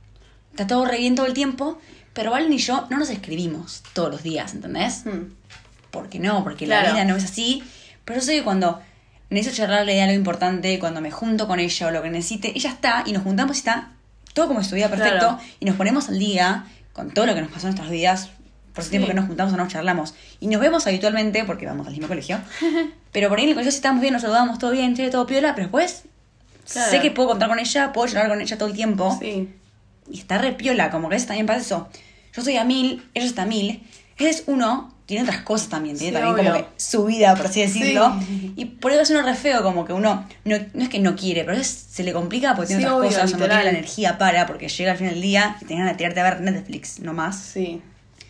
está 0.51 0.67
todo 0.67 0.85
re 0.87 0.99
bien 0.99 1.15
todo 1.15 1.27
el 1.27 1.35
tiempo, 1.35 1.79
pero 2.19 2.33
Valen 2.33 2.53
y 2.53 2.59
yo 2.59 2.85
no 2.91 2.99
nos 2.99 3.11
escribimos 3.11 3.85
todos 3.93 4.11
los 4.11 4.25
días, 4.25 4.53
¿entendés? 4.53 5.05
Hmm. 5.07 5.33
¿Por 5.93 6.09
qué 6.09 6.19
no? 6.19 6.43
Porque 6.43 6.67
la 6.67 6.83
vida 6.91 7.05
no 7.05 7.15
es 7.15 7.23
así. 7.23 7.63
Pero 8.05 8.19
yo 8.19 8.27
sé 8.27 8.33
que 8.35 8.43
cuando 8.43 8.81
necesito 9.31 9.59
charlarle 9.59 9.95
de 9.95 10.03
algo 10.03 10.15
importante, 10.17 10.81
cuando 10.81 11.01
me 11.01 11.13
junto 11.13 11.47
con 11.47 11.61
ella 11.61 11.87
o 11.87 11.91
lo 11.93 12.03
que 12.03 12.11
necesite, 12.11 12.51
ella 12.57 12.71
está 12.71 13.05
y 13.07 13.13
nos 13.13 13.23
juntamos 13.23 13.57
y 13.57 13.61
está 13.61 13.93
todo 14.35 14.49
como 14.49 14.59
si 14.59 14.65
estuviera 14.65 14.89
perfecto 14.91 15.19
Claro. 15.29 15.39
y 15.61 15.65
nos 15.65 15.77
ponemos 15.77 16.09
al 16.09 16.19
día 16.19 16.65
con 16.93 17.13
todo 17.13 17.25
lo 17.25 17.37
que 17.37 17.41
nos 17.41 17.53
pasó 17.53 17.69
en 17.69 17.75
nuestras 17.75 17.91
vidas 17.91 18.31
por 18.75 18.83
ese 18.83 18.91
tiempo 18.91 19.07
que 19.07 19.15
nos 19.15 19.27
juntamos 19.27 19.55
o 19.55 19.57
nos 19.57 19.69
charlamos. 19.69 20.15
Y 20.41 20.49
nos 20.49 20.61
vemos 20.61 20.89
habitualmente 20.89 21.45
porque 21.45 21.67
vamos 21.67 21.87
al 21.87 21.93
mismo 21.93 22.09
colegio. 22.09 22.41
pero 23.13 23.29
por 23.29 23.39
ahí 23.39 23.45
en 23.45 23.51
el 23.51 23.55
colegio 23.55 23.71
sí 23.71 23.77
estamos 23.79 24.01
bien, 24.01 24.13
nos 24.13 24.23
saludamos, 24.23 24.59
todo 24.59 24.73
bien, 24.73 24.97
todo 25.13 25.25
piola, 25.25 25.55
pero 25.55 25.69
después 25.69 26.03
Claro. 26.73 26.91
sé 26.91 27.01
que 27.01 27.13
puedo 27.13 27.29
contar 27.29 27.49
con 27.49 27.61
ella, 27.61 27.93
puedo 27.93 28.09
charlar 28.09 28.29
con 28.29 28.41
ella 28.41 28.59
todo 28.59 28.69
el 28.69 28.75
tiempo. 28.75 29.17
Sí. 29.21 29.49
Y 30.11 30.19
está 30.21 30.39
re 30.39 30.53
piola, 30.53 30.91
como 30.91 31.09
que 31.09 31.15
a 31.15 31.17
veces 31.17 31.29
también 31.29 31.45
pasa 31.47 31.61
eso. 31.61 31.89
Yo 32.35 32.43
soy 32.43 32.57
a 32.57 32.65
mil, 32.65 33.09
ella 33.15 33.27
está 33.27 33.43
a 33.43 33.47
mil. 33.47 33.83
Ella 34.19 34.31
es 34.31 34.45
uno, 34.47 34.93
tiene 35.07 35.23
otras 35.23 35.43
cosas 35.43 35.69
también, 35.69 35.97
tiene 35.97 36.19
Sí, 36.19 36.23
también 36.25 36.47
como 36.53 36.59
que 36.59 36.71
su 36.77 37.05
vida, 37.05 37.35
por 37.37 37.47
así 37.47 37.61
decirlo. 37.61 38.19
Sí. 38.27 38.53
Y 38.57 38.65
por 38.65 38.91
eso 38.93 39.03
es 39.03 39.11
uno 39.11 39.23
re 39.23 39.35
feo, 39.35 39.63
como 39.63 39.85
que 39.85 39.93
uno, 39.93 40.27
no, 40.45 40.57
no 40.75 40.83
es 40.83 40.89
que 40.89 40.99
no 40.99 41.15
quiere, 41.17 41.43
pero 41.43 41.53
a 41.55 41.59
veces 41.59 41.87
se 41.91 42.03
le 42.03 42.13
complica 42.13 42.55
porque 42.57 42.69
tiene 42.69 42.83
Sí, 42.83 42.87
otras 42.89 42.99
obvio, 42.99 43.09
cosas, 43.11 43.23
o 43.23 43.25
no 43.25 43.39
tiene 43.39 43.45
literal. 43.55 43.65
la 43.65 43.71
energía 43.71 44.19
para, 44.19 44.47
porque 44.47 44.69
llega 44.69 44.93
al 44.93 44.99
final 44.99 45.13
del 45.15 45.23
día 45.23 45.57
y 45.61 45.65
te 45.67 45.75
ganas 45.75 45.93
de 45.93 45.97
tirarte 45.97 46.21
a 46.21 46.25
ver 46.25 46.41
Netflix, 46.41 46.99
no 47.01 47.13
más. 47.15 47.39
Sí. 47.39 47.81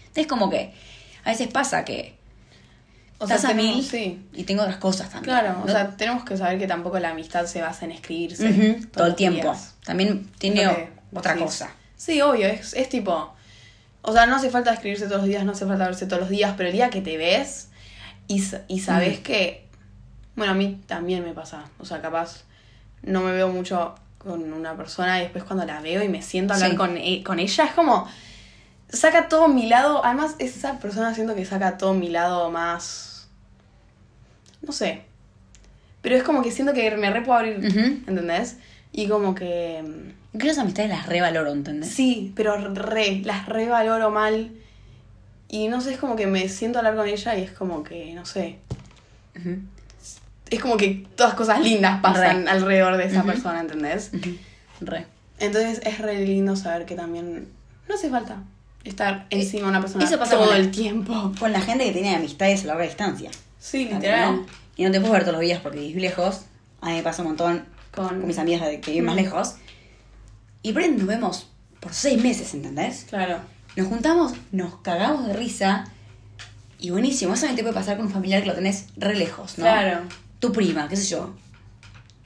Entonces 0.09 0.27
como 0.27 0.51
que 0.51 0.73
a 1.25 1.31
veces 1.31 1.49
pasa 1.49 1.85
que 1.87 2.17
O 3.19 3.27
sea, 3.27 3.37
estás 3.37 3.51
a 3.51 3.55
tenemos- 3.57 3.77
mil 3.77 3.85
sí. 3.85 4.21
y 4.35 4.45
tengo 4.45 4.63
otras 4.63 4.77
cosas 4.77 5.11
también. 5.11 5.25
Claro, 5.35 5.63
o 5.65 5.69
sea, 5.69 5.97
tenemos 5.97 6.23
que 6.25 6.37
saber 6.37 6.59
que 6.59 6.67
tampoco 6.67 6.99
la 6.99 7.11
amistad 7.11 7.47
se 7.47 7.63
basa 7.63 7.87
en 7.87 7.93
escribirse 7.93 8.79
todo 8.93 9.07
el 9.07 9.15
tiempo. 9.15 9.43
días. 9.43 9.75
También 9.85 10.29
tiene 10.39 10.61
que 10.61 10.89
otra 11.15 11.35
cosa. 11.37 11.71
Sí, 11.97 12.21
obvio, 12.21 12.47
es, 12.47 12.75
es 12.75 12.89
tipo. 12.91 13.35
O 14.03 14.13
sea, 14.13 14.27
no 14.27 14.37
hace 14.37 14.51
falta 14.51 14.73
escribirse 14.73 15.07
todos 15.07 15.23
los 15.23 15.29
días, 15.29 15.45
no 15.45 15.53
hace 15.53 15.67
falta 15.67 15.87
verse 15.87 16.07
todos 16.07 16.21
los 16.23 16.31
días, 16.31 16.55
pero 16.57 16.69
el 16.69 16.75
día 16.75 16.89
que 16.91 17.01
te 17.03 17.17
ves 17.17 17.69
y, 18.29 18.43
y 18.69 18.81
sabes 18.81 19.21
Mm. 19.21 19.23
que. 19.23 19.65
Bueno, 20.37 20.53
a 20.53 20.55
mí 20.55 20.81
también 20.87 21.25
me 21.25 21.33
pasa. 21.33 21.65
O 21.81 21.85
sea, 21.85 22.01
capaz 22.01 22.45
no 23.03 23.23
me 23.23 23.33
veo 23.33 23.49
mucho 23.49 23.95
con 24.19 24.53
una 24.53 24.77
persona 24.77 25.19
y 25.19 25.23
después 25.23 25.45
cuando 25.45 25.65
la 25.65 25.81
veo 25.81 26.03
y 26.03 26.09
me 26.09 26.23
siento 26.23 26.53
a 26.53 26.57
hablar 26.57 26.71
Sí. 26.71 26.77
con, 26.77 26.97
e- 26.97 27.23
con 27.25 27.39
ella, 27.39 27.65
es 27.65 27.73
como. 27.73 28.09
Saca 28.91 29.29
todo 29.29 29.49
mi 29.49 29.67
lado. 29.69 30.05
Además, 30.05 30.37
esa 30.39 30.79
persona 30.79 31.13
siento 31.15 31.35
que 31.35 31.45
saca 31.45 31.77
todo 31.77 31.93
mi 31.93 32.09
lado 32.09 32.51
más. 32.51 33.29
No 34.63 34.73
sé. 34.73 35.03
Pero 36.01 36.17
es 36.17 36.23
como 36.23 36.43
que 36.43 36.51
siento 36.53 36.73
que 36.73 36.91
me 36.97 37.11
re 37.11 37.21
puedo 37.23 37.39
abrir, 37.39 37.59
Ujú. 37.59 37.79
¿entendés? 38.09 38.57
Y 38.93 39.09
como 39.09 39.35
que. 39.35 40.15
Creo 40.33 40.41
que 40.43 40.49
esas 40.51 40.63
amistades 40.65 40.91
las 40.91 41.07
revaloro, 41.07 41.53
¿entendés? 41.53 41.91
Sí, 41.91 42.33
pero 42.37 42.57
re, 42.75 43.23
las 43.25 43.47
revaloro 43.47 44.11
mal. 44.11 44.53
Y 45.49 45.69
no 45.69 45.81
sé, 45.81 45.95
es 45.95 45.99
como 45.99 46.15
que 46.17 46.27
me 46.27 46.49
siento 46.49 46.79
a 46.79 46.81
hablar 46.81 46.97
con 46.97 47.09
ella 47.09 47.37
y 47.37 47.43
es 47.43 47.51
como 47.53 47.83
que, 47.83 48.13
no 48.15 48.27
sé. 48.27 48.59
Es 50.51 50.61
como 50.61 50.77
que 50.77 51.07
todas 51.17 51.35
cosas 51.35 51.61
lindas 51.61 52.01
pasan 52.01 52.45
Re. 52.45 52.51
alrededor 52.51 52.97
de 52.97 53.05
esa 53.07 53.23
persona, 53.23 53.61
¿entendés? 53.61 54.11
Re. 54.81 55.07
Entonces 55.39 55.81
es 55.85 55.99
re 55.99 56.25
lindo 56.27 56.57
saber 56.57 56.85
que 56.87 56.95
también 56.95 57.49
no 57.89 57.95
hace 57.95 58.11
falta 58.11 58.43
estar 58.85 59.27
encima 59.31 59.65
de 59.65 59.69
una 59.71 59.81
persona 59.81 60.05
eso 60.05 60.19
pasa 60.19 60.37
todo 60.37 60.51
la- 60.51 60.57
el 60.57 60.71
tiempo. 60.71 61.33
Con 61.39 61.53
la 61.53 61.61
gente 61.61 61.85
que 61.85 61.93
tiene 61.93 62.15
amistades 62.17 62.65
a 62.65 62.69
larga 62.69 62.85
distancia. 62.85 63.31
Sí, 63.59 63.85
literal. 63.87 64.37
¿no? 64.37 64.47
Y 64.77 64.85
no 64.85 64.91
te 64.91 64.99
puedes 65.01 65.13
ver 65.13 65.23
todos 65.23 65.35
los 65.35 65.41
días 65.43 65.61
porque 65.61 65.79
vivís 65.81 65.97
lejos. 65.97 66.43
A 66.81 66.87
mí 66.91 66.95
me 66.97 67.03
pasa 67.03 67.23
un 67.23 67.29
montón 67.29 67.65
Con- 67.95 68.09
con, 68.09 68.27
mis 68.27 68.39
amigas 68.39 68.69
que 68.83 68.91
viven 68.91 69.05
más 69.07 69.17
lejos. 69.17 69.55
Y 70.63 70.73
por 70.73 70.83
ahí 70.83 70.91
nos 70.91 71.07
vemos 71.07 71.49
por 71.81 71.95
seis 71.95 72.23
meses, 72.23 72.53
¿entendés? 72.55 73.07
Claro. 73.09 73.41
Nos 73.77 73.87
juntamos, 73.87 74.33
nos 74.53 74.77
cagamos 74.81 75.27
de 75.27 75.33
risa. 75.35 75.85
Y 76.81 76.91
buenísimo, 76.91 77.35
eso 77.35 77.43
también 77.43 77.57
te 77.57 77.63
puede 77.63 77.75
pasar 77.75 77.97
con 77.97 78.07
un 78.07 78.13
familiar 78.13 78.43
que 78.43 78.49
lo 78.49 78.55
tenés 78.55 78.87
re 78.97 79.15
lejos, 79.15 79.59
¿no? 79.59 79.65
Claro. 79.65 80.01
Tu 80.39 80.53
prima, 80.53 80.89
qué 80.89 80.97
sé 80.97 81.07
yo. 81.07 81.35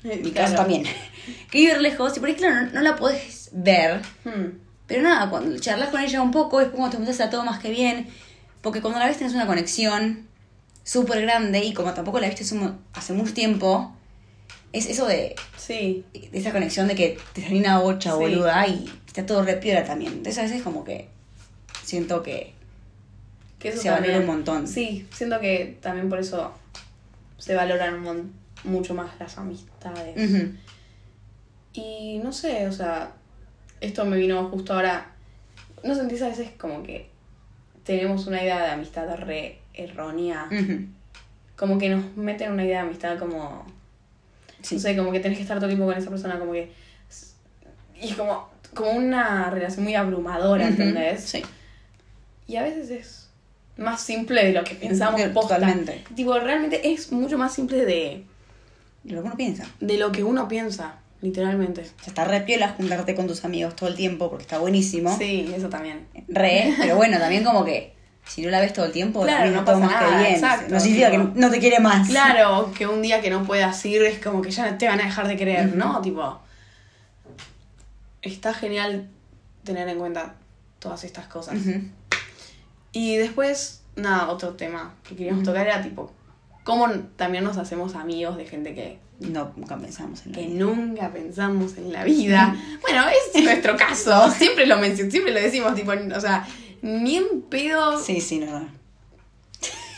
En 0.05 0.23
mi 0.23 0.31
Claro. 0.31 0.47
caso 0.47 0.57
también. 0.57 0.85
que 1.51 1.59
vive 1.59 1.75
re 1.75 1.81
lejos 1.83 2.17
y 2.17 2.21
por 2.21 2.29
ahí, 2.29 2.35
claro, 2.35 2.67
no, 2.67 2.73
no 2.73 2.81
la 2.81 2.97
podés 2.97 3.51
ver. 3.53 4.03
Hmm. 4.25 4.59
Pero 4.87 5.03
nada, 5.03 5.31
cuando 5.31 5.59
charlas 5.59 5.89
con 5.91 6.01
ella 6.01 6.21
un 6.21 6.31
poco, 6.33 6.59
después 6.59 6.77
cuando 6.77 6.91
te 6.91 6.97
juntas 6.99 7.21
a 7.21 7.31
todo 7.31 7.45
más 7.45 7.61
que 7.61 7.71
bien. 7.71 8.09
Porque 8.61 8.81
cuando 8.83 8.99
la 8.99 9.07
ves 9.07 9.19
tenés 9.19 9.33
una 9.35 9.47
conexión 9.47 10.27
súper 10.85 11.23
grande 11.23 11.65
y 11.65 11.73
como 11.73 11.93
tampoco 11.95 12.19
la 12.21 12.29
viste 12.29 12.45
hace 12.95 13.13
mucho 13.13 13.33
tiempo, 13.33 13.97
es 14.73 14.87
eso 14.89 15.07
de, 15.07 15.35
Sí. 15.57 16.05
de 16.13 16.39
esa 16.39 16.53
conexión 16.53 16.89
de 16.89 16.95
que 16.95 17.19
te 17.35 17.43
salió 17.43 17.59
una 17.59 17.79
bocha 17.79 18.11
Sí. 18.13 18.17
boluda 18.19 18.67
y 18.67 18.91
está 19.07 19.25
todo 19.27 19.43
re 19.45 19.57
piola 19.57 19.85
también. 19.85 20.13
Entonces 20.13 20.39
a 20.39 20.43
veces 20.43 20.63
como 20.63 20.85
que 20.85 21.09
siento 21.85 22.23
que 22.23 22.55
Que 23.59 23.69
eso 23.69 23.81
Se 23.81 23.91
valora 23.91 24.19
un 24.19 24.27
montón. 24.27 24.67
Sí, 24.67 25.07
siento 25.13 25.39
que 25.39 25.79
también 25.81 26.09
por 26.09 26.19
eso 26.19 26.53
se 27.39 27.55
valoran 27.55 28.03
mucho 28.65 28.93
más 28.95 29.11
las 29.21 29.39
amistades. 29.39 30.17
Y 31.73 32.19
no 32.25 32.33
sé, 32.33 32.67
o 32.67 32.73
sea, 32.73 33.13
esto 33.81 34.05
me 34.05 34.17
vino 34.17 34.49
justo 34.49 34.75
ahora. 34.75 35.13
¿No 35.85 35.95
sentís 35.95 36.23
a 36.23 36.29
veces 36.29 36.51
como 36.59 36.83
que 36.83 37.09
tenemos 37.85 38.27
una 38.27 38.43
idea 38.43 38.61
de 38.63 38.71
amistad 38.73 39.09
re 39.17 39.59
errónea? 39.75 40.49
Como 41.57 41.79
que 41.79 41.89
nos 41.89 42.17
meten 42.17 42.53
una 42.53 42.65
idea 42.65 42.83
de 42.83 42.89
amistad 42.89 43.19
como. 43.19 43.65
Sí. 44.63 44.77
No 44.77 44.81
sé, 44.81 44.97
como 44.97 45.13
que 45.13 45.21
tenés 45.21 45.39
que 45.39 45.43
estar 45.43 45.59
todo 45.59 45.67
el 45.67 45.73
tiempo 45.77 45.87
con 45.87 45.97
esa 46.01 46.11
persona, 46.11 46.39
como 46.39 46.53
que. 46.53 46.71
Y 48.01 48.09
es 48.11 48.17
como, 48.17 48.49
como 48.75 48.91
una 48.93 49.51
relación 49.51 49.85
muy 49.85 49.95
abrumadora, 49.95 50.67
¿entendés? 50.67 51.23
Sí. 51.23 51.43
Y 52.47 52.57
a 52.57 52.63
veces 52.63 52.91
es 52.91 53.31
más 53.77 54.01
simple 54.01 54.45
de 54.45 54.53
lo 54.53 54.65
que 54.65 54.75
pensamos 54.75 55.21
posta. 55.29 55.57
totalmente. 55.57 56.05
Tipo, 56.15 56.39
realmente 56.39 56.93
es 56.93 57.13
mucho 57.13 57.39
más 57.39 57.55
simple 57.55 57.85
de, 57.85 58.25
Lo 59.05 59.23
que 59.23 59.29
uno 59.29 59.37
piensa. 59.37 59.67
de 59.81 59.99
lo 59.99 60.13
que 60.13 60.25
uno 60.25 60.49
piensa, 60.49 60.97
literalmente. 61.21 61.83
O 61.83 61.85
sea, 61.85 62.09
está 62.09 62.25
re 62.25 62.41
piola 62.43 62.71
juntarte 62.71 63.15
con 63.15 63.27
tus 63.27 63.45
amigos 63.45 63.77
todo 63.77 63.89
el 63.89 63.95
tiempo 63.95 64.29
porque 64.29 64.43
está 64.43 64.59
buenísimo. 64.59 65.17
Sí, 65.17 65.53
eso 65.57 65.69
también. 65.69 66.07
Re, 66.29 66.75
pero 66.79 66.97
bueno, 66.97 67.19
también 67.19 67.45
como 67.45 67.65
que 67.65 67.95
si 68.27 68.43
no 68.43 68.51
la 68.51 68.61
ves 68.61 68.73
todo 68.73 68.87
el 68.87 68.93
tiempo, 68.93 69.23
Claro, 69.23 69.51
no 69.51 69.65
pasa 69.65 69.79
más 69.81 69.89
que 69.89 70.05
nada, 70.05 70.19
bien. 70.21 70.33
exacto, 70.35 70.73
no 70.75 70.81
significa 70.81 71.11
que 71.11 71.19
tipo- 71.19 71.33
no 71.35 71.51
te 71.51 71.59
quiere 71.59 71.81
más. 71.81 72.09
Claro, 72.09 72.73
que 72.77 72.87
un 72.87 73.03
día 73.03 73.21
que 73.21 73.31
no 73.31 73.43
puedas 73.45 73.85
ir 73.85 74.03
es 74.03 74.19
como 74.23 74.41
que 74.43 74.51
ya 74.51 74.79
te 74.79 74.87
van 74.89 75.01
a 75.01 75.05
dejar 75.05 75.27
de 75.29 75.37
querer. 75.37 75.75
¿no? 75.77 76.01
Tipo, 76.01 76.41
está 78.23 78.55
genial 78.55 79.09
tener 79.65 79.89
en 79.89 79.99
cuenta 79.99 80.35
todas 80.79 81.05
estas 81.05 81.27
cosas. 81.27 81.57
Y 82.93 83.17
después, 83.17 83.83
nada, 83.97 84.29
otro 84.29 84.51
tema 84.55 84.95
que 85.03 85.17
queríamos 85.17 85.45
tocar 85.45 85.67
era 85.67 85.83
tipo, 85.83 86.13
cómo 86.65 86.89
también 87.17 87.45
nos 87.45 87.57
hacemos 87.57 87.95
amigos 87.95 88.37
de 88.37 88.47
gente 88.47 88.75
que, 88.75 88.99
No, 89.21 89.53
nunca 89.57 89.77
pensamos 89.79 90.25
en 90.27 90.33
que 90.33 90.45
él. 90.45 90.59
nunca 90.59 91.11
pensamos 91.13 91.77
en 91.77 91.93
la 91.93 92.05
vida. 92.05 92.55
Bueno, 92.83 93.05
es 93.35 93.43
nuestro 93.43 93.77
caso, 93.77 94.31
siempre 94.39 94.67
lo 94.67 94.83
siempre 94.85 95.33
lo 95.33 95.41
decimos, 95.41 95.75
tipo, 95.75 95.93
o 95.93 96.21
sea, 96.21 96.47
ni 96.83 97.17
en 97.17 97.43
pedo. 97.49 97.99
Sí, 98.03 98.21
sí, 98.21 98.39
no, 98.39 98.59
no. 98.61 98.69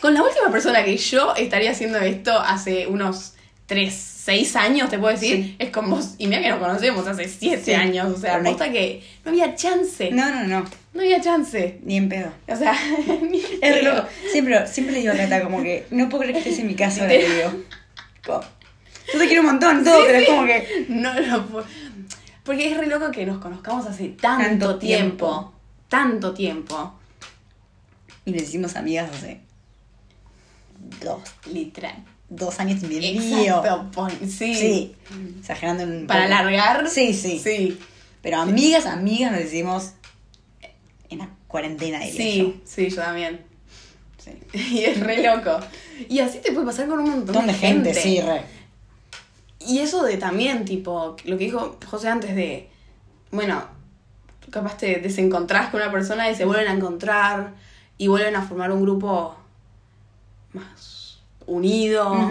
Con 0.01 0.13
la 0.13 0.21
última 0.23 0.49
persona 0.51 0.83
que 0.83 0.95
yo 0.97 1.35
estaría 1.35 1.71
haciendo 1.71 1.97
esto 1.99 2.37
hace 2.39 2.85
unos 2.87 3.33
3, 3.65 3.91
6 3.93 4.55
años, 4.55 4.89
te 4.89 4.99
puedo 4.99 5.11
decir, 5.13 5.35
Sí. 5.37 5.55
es 5.57 5.69
con 5.71 5.89
vos. 5.89 6.13
Y 6.19 6.27
mira 6.27 6.41
que 6.41 6.49
nos 6.49 6.59
conocemos 6.59 7.07
hace 7.07 7.27
7 7.27 7.61
Sí. 7.63 7.73
años, 7.73 8.13
o 8.13 8.17
sea, 8.17 8.39
Pero 8.39 8.51
no 8.51 8.57
que 8.71 9.03
no 9.23 9.31
había 9.31 9.55
chance. 9.55 10.11
No, 10.11 10.29
No, 10.29 10.43
no, 10.47 10.65
no. 10.93 11.01
había 11.01 11.19
chance. 11.21 11.79
Ni 11.83 11.97
en 11.97 12.07
pedo. 12.09 12.31
O 12.47 12.55
sea, 12.55 12.73
ni 13.29 13.39
Es 13.39 13.49
re 13.75 13.81
pedo. 13.81 13.95
loco. 13.95 14.07
Siempre, 14.31 14.67
siempre 14.67 14.93
le 14.93 15.01
digo 15.01 15.13
a 15.13 15.17
Cata 15.17 15.41
como 15.41 15.63
que 15.63 15.87
no 15.89 16.07
puedo 16.09 16.21
creer 16.23 16.33
que 16.35 16.49
estés 16.49 16.59
en 16.59 16.67
mi 16.67 16.75
casa, 16.75 17.07
le 17.07 17.17
digo. 17.27 17.51
Como, 18.25 18.41
Yo 19.13 19.19
te 19.19 19.25
quiero 19.27 19.41
un 19.41 19.47
montón, 19.47 19.83
todo, 19.83 19.97
Sí, 20.01 20.03
pero 20.07 20.19
es 20.19 20.27
como 20.27 20.45
que. 20.45 20.85
No 20.89 21.13
lo 21.19 21.45
puedo. 21.47 21.65
Porque 22.43 22.71
es 22.71 22.77
re 22.77 22.85
loco 22.85 23.09
que 23.09 23.25
nos 23.25 23.39
conozcamos 23.39 23.87
hace 23.87 24.09
tanto, 24.09 24.43
Tanto 24.43 24.77
tiempo. 24.77 25.27
tiempo. 25.27 25.54
Tanto 25.89 26.33
tiempo. 26.33 26.93
Y 28.25 28.31
nos 28.31 28.41
hicimos 28.43 28.75
amigas 28.75 29.09
hace 29.13 29.39
dos, 31.03 31.21
Literal. 31.51 32.03
dos 32.29 32.59
años 32.59 32.81
y 32.83 32.87
medio. 32.87 33.21
Exacto, 33.63 34.07
sí. 34.27 34.55
Sí, 34.55 34.95
exagerando 35.39 35.83
un 35.83 36.07
Para 36.07 36.23
poco. 36.25 36.33
alargar. 36.35 36.89
Sí, 36.89 37.13
sí, 37.13 37.39
Sí. 37.39 37.79
Pero 38.21 38.37
amigas, 38.41 38.87
amigas 38.87 39.31
nos 39.31 39.41
decimos 39.41 39.91
en 41.09 41.19
la 41.19 41.29
cuarentena, 41.47 41.99
diría 41.99 42.15
Sí, 42.15 42.61
sí, 42.65 42.89
yo 42.89 42.95
también. 42.95 43.45
Sí. 44.17 44.31
Y 44.53 44.83
es 44.85 44.99
re 44.99 45.21
loco. 45.21 45.59
Y 46.09 46.19
así 46.19 46.39
te 46.39 46.51
puede 46.51 46.65
pasar 46.65 46.87
con 46.87 46.99
un 46.99 47.05
montón, 47.11 47.35
Un 47.35 47.45
montón 47.45 47.47
de 47.47 47.53
gente, 47.53 47.93
sí, 47.93 48.19
re. 48.21 48.41
Y 49.59 49.79
eso 49.79 50.03
de 50.03 50.17
también, 50.17 50.65
tipo, 50.65 51.15
lo 51.25 51.37
que 51.37 51.45
dijo 51.45 51.77
José 51.85 52.09
antes 52.09 52.35
de, 52.35 52.69
bueno, 53.31 53.63
capaz 54.55 54.77
te 54.77 55.01
desencontrás 55.01 55.69
con 55.69 55.81
una 55.81 55.91
persona 55.91 56.31
y 56.31 56.35
se 56.35 56.45
vuelven 56.45 56.69
a 56.69 56.71
encontrar 56.71 57.51
y 57.97 58.07
vuelven 58.07 58.37
a 58.37 58.41
formar 58.41 58.71
un 58.71 58.83
grupo 58.83 59.35
más 60.53 61.19
unido. 61.45 62.29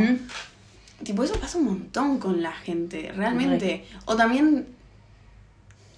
Tipo, 1.02 1.22
eso 1.22 1.34
pasa 1.34 1.58
un 1.58 1.66
montón 1.66 2.18
con 2.18 2.42
la 2.42 2.52
gente, 2.52 3.12
realmente. 3.14 3.84
O 4.06 4.16
también, 4.16 4.66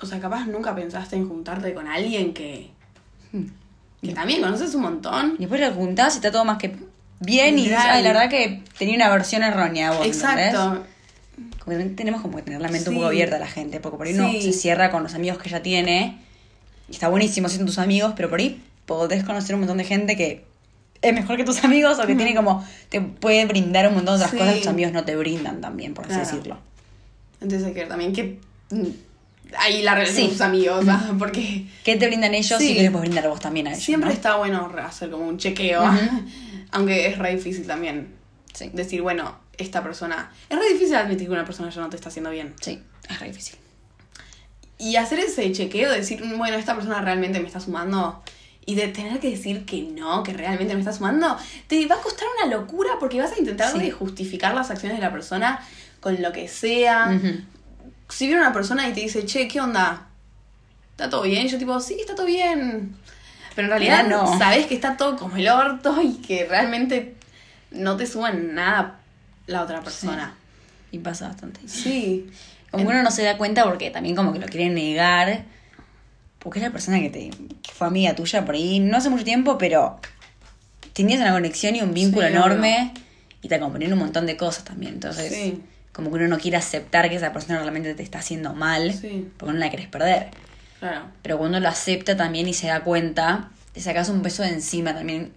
o 0.02 0.06
sea, 0.06 0.18
capaz 0.18 0.47
nunca 0.47 0.75
pensaste 0.75 1.14
en 1.14 1.28
juntarte 1.28 1.73
con 1.75 1.87
alguien 1.87 2.35
que, 2.35 2.71
que 4.02 4.12
también 4.12 4.42
conoces 4.42 4.75
un 4.75 4.83
montón. 4.83 5.35
Y 5.37 5.42
después 5.42 5.61
lo 5.61 5.73
juntás 5.75 6.14
y 6.14 6.18
está 6.18 6.33
todo 6.33 6.45
más 6.45 6.59
que 6.59 6.76
bien 7.21 7.56
y 7.56 7.62
dices, 7.62 7.78
ay, 7.80 8.02
la 8.02 8.09
verdad 8.09 8.28
que 8.28 8.64
tenía 8.78 8.97
una 8.97 9.11
versión 9.11 9.45
errónea 9.45 9.92
vos. 9.92 10.04
Exacto. 10.04 10.85
Que 11.73 11.76
también 11.78 11.96
tenemos 11.96 12.20
como 12.23 12.37
que 12.37 12.42
tener 12.42 12.61
la 12.61 12.68
mente 12.68 12.88
un 12.88 12.94
Sí. 12.94 12.99
poco 13.00 13.06
abierta 13.08 13.37
a 13.37 13.38
la 13.38 13.46
gente, 13.46 13.80
porque 13.80 13.99
por 13.99 14.06
ahí 14.06 14.14
Sí. 14.14 14.42
se 14.42 14.52
cierra 14.52 14.90
con 14.90 15.02
los 15.02 15.14
amigos 15.14 15.38
que 15.38 15.49
ya 15.50 15.62
tiene. 15.62 16.18
Y 16.88 16.92
está 16.92 17.08
buenísimo 17.08 17.49
siendo 17.49 17.66
tus 17.66 17.78
amigos, 17.78 18.12
pero 18.16 18.30
por 18.30 18.38
ahí 18.38 18.62
podés 18.87 19.25
conocer 19.25 19.54
un 19.54 19.62
montón 19.62 19.78
de 19.78 19.85
gente 19.85 20.16
que 20.16 20.44
es 21.02 21.12
mejor 21.12 21.37
que 21.37 21.44
tus 21.44 21.62
amigos 21.64 21.99
o 21.99 22.06
que 22.06 22.14
tiene 22.14 22.35
como. 22.35 22.64
te 22.88 23.00
puede 23.00 23.44
brindar 23.46 23.88
un 23.88 23.94
montón 23.94 24.18
de 24.18 24.25
otras 24.25 24.30
Sí. 24.30 24.37
cosas 24.38 24.54
que 24.54 24.61
tus 24.61 24.68
amigos 24.68 24.92
no 24.92 25.04
te 25.04 25.16
brindan 25.16 25.61
también, 25.61 25.92
por 25.94 26.04
así 26.04 26.14
Claro. 26.14 26.26
decirlo. 26.30 26.58
Entonces 27.40 27.66
hay 27.68 27.75
que 27.75 27.80
ver 27.80 27.88
también 27.88 28.12
que 28.12 28.38
mm, 28.70 28.82
ahí 29.58 29.82
la 29.82 29.94
relación 29.94 30.23
con 30.26 30.32
tus 30.32 30.40
amigos, 30.40 30.85
¿ah? 30.88 31.14
porque 31.18 31.66
¿Qué 31.85 31.96
te 31.96 32.06
brindan 32.06 32.35
ellos 32.35 32.61
y 32.62 32.75
qué 32.75 32.82
les 32.82 32.90
puedes 32.90 33.08
brindar 33.08 33.28
vos 33.28 33.40
también 33.40 33.66
a 33.68 33.70
ellos? 33.73 33.82
siempre 33.85 34.08
¿no? 34.08 34.14
está 34.14 34.37
bueno 34.37 34.73
hacer 34.85 35.11
como 35.11 35.26
un 35.28 35.38
chequeo, 35.38 35.82
aunque 36.73 37.06
es 37.08 37.18
re 37.18 37.35
difícil 37.37 37.66
también 37.66 38.08
decir, 38.73 39.02
bueno, 39.02 39.37
esta 39.59 39.83
persona... 39.83 40.31
Es 40.49 40.59
re 40.59 40.69
difícil 40.73 40.95
admitir 40.97 41.27
que 41.29 41.33
una 41.33 41.45
persona 41.45 41.71
ya 41.71 41.81
no 41.81 41.89
te 41.91 41.97
está 41.97 42.09
haciendo 42.09 42.31
bien. 42.31 42.55
Sí, 42.61 42.83
es 43.09 43.21
re 43.21 43.29
difícil. 43.29 43.57
Y 44.79 44.97
hacer 44.97 45.19
ese 45.21 45.51
chequeo, 45.53 45.91
decir, 45.91 46.23
bueno, 46.37 46.57
esta 46.57 46.75
persona 46.75 47.01
realmente 47.01 47.41
me 47.41 47.47
está 47.47 47.61
sumando. 47.61 48.23
Y 48.67 48.75
de 48.75 48.89
tener 48.89 49.21
que 49.21 49.31
decir 49.31 49.65
que 49.65 49.83
no, 49.83 50.23
que 50.23 50.33
realmente 50.33 50.75
me 50.75 50.81
está 50.81 50.93
sumando, 50.93 51.37
te 51.69 51.87
va 51.87 51.95
a 51.95 52.01
costar 52.01 52.27
una 52.43 52.55
locura 52.55 52.93
porque 52.99 53.21
vas 53.21 53.33
a 53.33 53.39
intentar 53.39 53.71
Sí. 53.73 53.79
de 53.79 53.91
justificar 53.93 54.55
las 54.55 54.71
acciones 54.71 54.99
de 54.99 55.05
la 55.05 55.13
persona 55.13 55.61
con 56.01 56.21
lo 56.21 56.33
que 56.33 56.49
sea. 56.49 57.13
Ujú. 57.17 57.41
Si 58.09 58.27
viene 58.27 58.41
una 58.43 58.53
persona 58.53 58.89
y 58.89 58.93
te 58.93 59.01
dice, 59.01 59.25
che, 59.25 59.47
¿qué 59.49 59.61
onda? 59.61 60.09
¿Está 60.91 61.09
todo 61.09 61.23
bien? 61.23 61.47
Yo 61.49 61.59
tipo, 61.59 61.79
sí, 61.81 61.97
está 62.01 62.15
todo 62.15 62.27
bien. 62.27 62.97
Pero 63.55 63.67
en 63.67 63.71
realidad 63.71 64.07
no. 64.07 64.37
sabes 64.39 64.67
que 64.67 64.75
está 64.75 64.97
todo 64.97 65.17
como 65.17 65.37
el 65.37 65.49
orto 65.49 66.03
y 66.03 66.15
que 66.15 66.45
realmente 66.45 67.15
no 67.71 67.97
te 67.97 68.07
suman 68.07 68.55
nada 68.55 69.01
la 69.47 69.62
otra 69.62 69.81
persona. 69.83 70.35
Y 70.93 70.99
pasa 70.99 71.29
bastante. 71.29 71.61
Sí. 71.67 72.31
Como 72.71 72.85
que 72.85 72.91
uno 72.93 73.03
no 73.03 73.11
se 73.11 73.23
da 73.23 73.37
cuenta 73.37 73.65
porque 73.65 73.91
también 73.91 74.15
como 74.17 74.33
que 74.33 74.38
lo 74.38 74.47
quiere 74.47 74.71
negar. 74.71 75.45
Porque 76.38 76.59
es 76.61 76.65
la 76.65 76.71
persona 76.71 77.00
que 77.00 77.11
te 77.11 77.31
que 77.31 77.73
fue 77.73 77.87
amiga 77.88 78.15
tuya 78.15 78.45
por 78.45 78.55
ahí, 78.55 78.79
no 78.81 78.97
hace 78.97 79.11
mucho 79.11 79.25
tiempo, 79.25 79.59
pero 79.59 79.99
tenías 80.93 81.21
una 81.21 81.33
conexión 81.33 81.75
y 81.76 81.83
un 81.83 81.93
vínculo 81.93 82.26
Sí, 82.26 82.33
enorme 82.33 82.95
y 83.43 83.49
te 83.49 83.55
acompañaron 83.57 83.95
un 83.95 83.99
montón 84.00 84.26
de 84.26 84.37
cosas 84.37 84.65
también. 84.65 84.95
Entonces, 84.95 85.33
Sí. 85.33 85.61
como 85.93 86.11
que 86.11 86.17
uno 86.17 86.29
no 86.29 86.38
quiere 86.38 86.57
aceptar 86.57 87.09
que 87.09 87.17
esa 87.17 87.33
persona 87.33 87.59
realmente 87.59 87.95
te 87.95 88.03
está 88.03 88.19
haciendo 88.21 88.55
mal 88.55 88.93
Sí. 88.95 89.29
porque 89.37 89.53
no 89.55 89.59
la 89.59 89.71
querés 89.71 89.88
perder. 89.88 90.29
Claro. 90.79 91.07
Pero 91.23 91.38
cuando 91.38 91.59
lo 91.59 91.68
acepta 91.68 92.16
también 92.16 92.47
y 92.49 92.55
se 92.55 92.68
da 92.68 92.85
cuenta, 92.85 93.51
te 93.73 93.81
sacas 93.81 94.09
un 94.09 94.23
peso 94.23 94.42
de 94.42 94.51
encima 94.51 94.94
también 94.94 95.33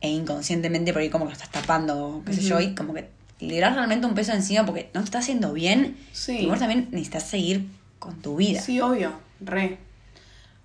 e 0.00 0.08
inconscientemente 0.08 0.92
por 0.92 1.02
ahí 1.02 1.10
como 1.10 1.26
que 1.26 1.30
lo 1.30 1.36
estás 1.36 1.50
tapando, 1.50 2.22
qué 2.26 2.32
sé 2.32 2.42
yo, 2.42 2.60
y 2.60 2.74
como 2.74 2.94
que 2.94 3.08
le 3.40 3.48
liberas 3.48 3.74
realmente 3.74 4.06
un 4.06 4.14
peso 4.14 4.32
encima 4.32 4.64
porque 4.64 4.90
no 4.94 5.00
te 5.00 5.04
está 5.04 5.18
haciendo 5.18 5.52
bien. 5.52 5.96
Sí. 6.12 6.38
Y 6.38 6.46
vos 6.46 6.58
también 6.58 6.88
necesitas 6.90 7.24
seguir 7.24 7.68
con 7.98 8.20
tu 8.22 8.36
vida. 8.36 8.60
Sí, 8.60 8.80
obvio, 8.80 9.12
re. 9.40 9.78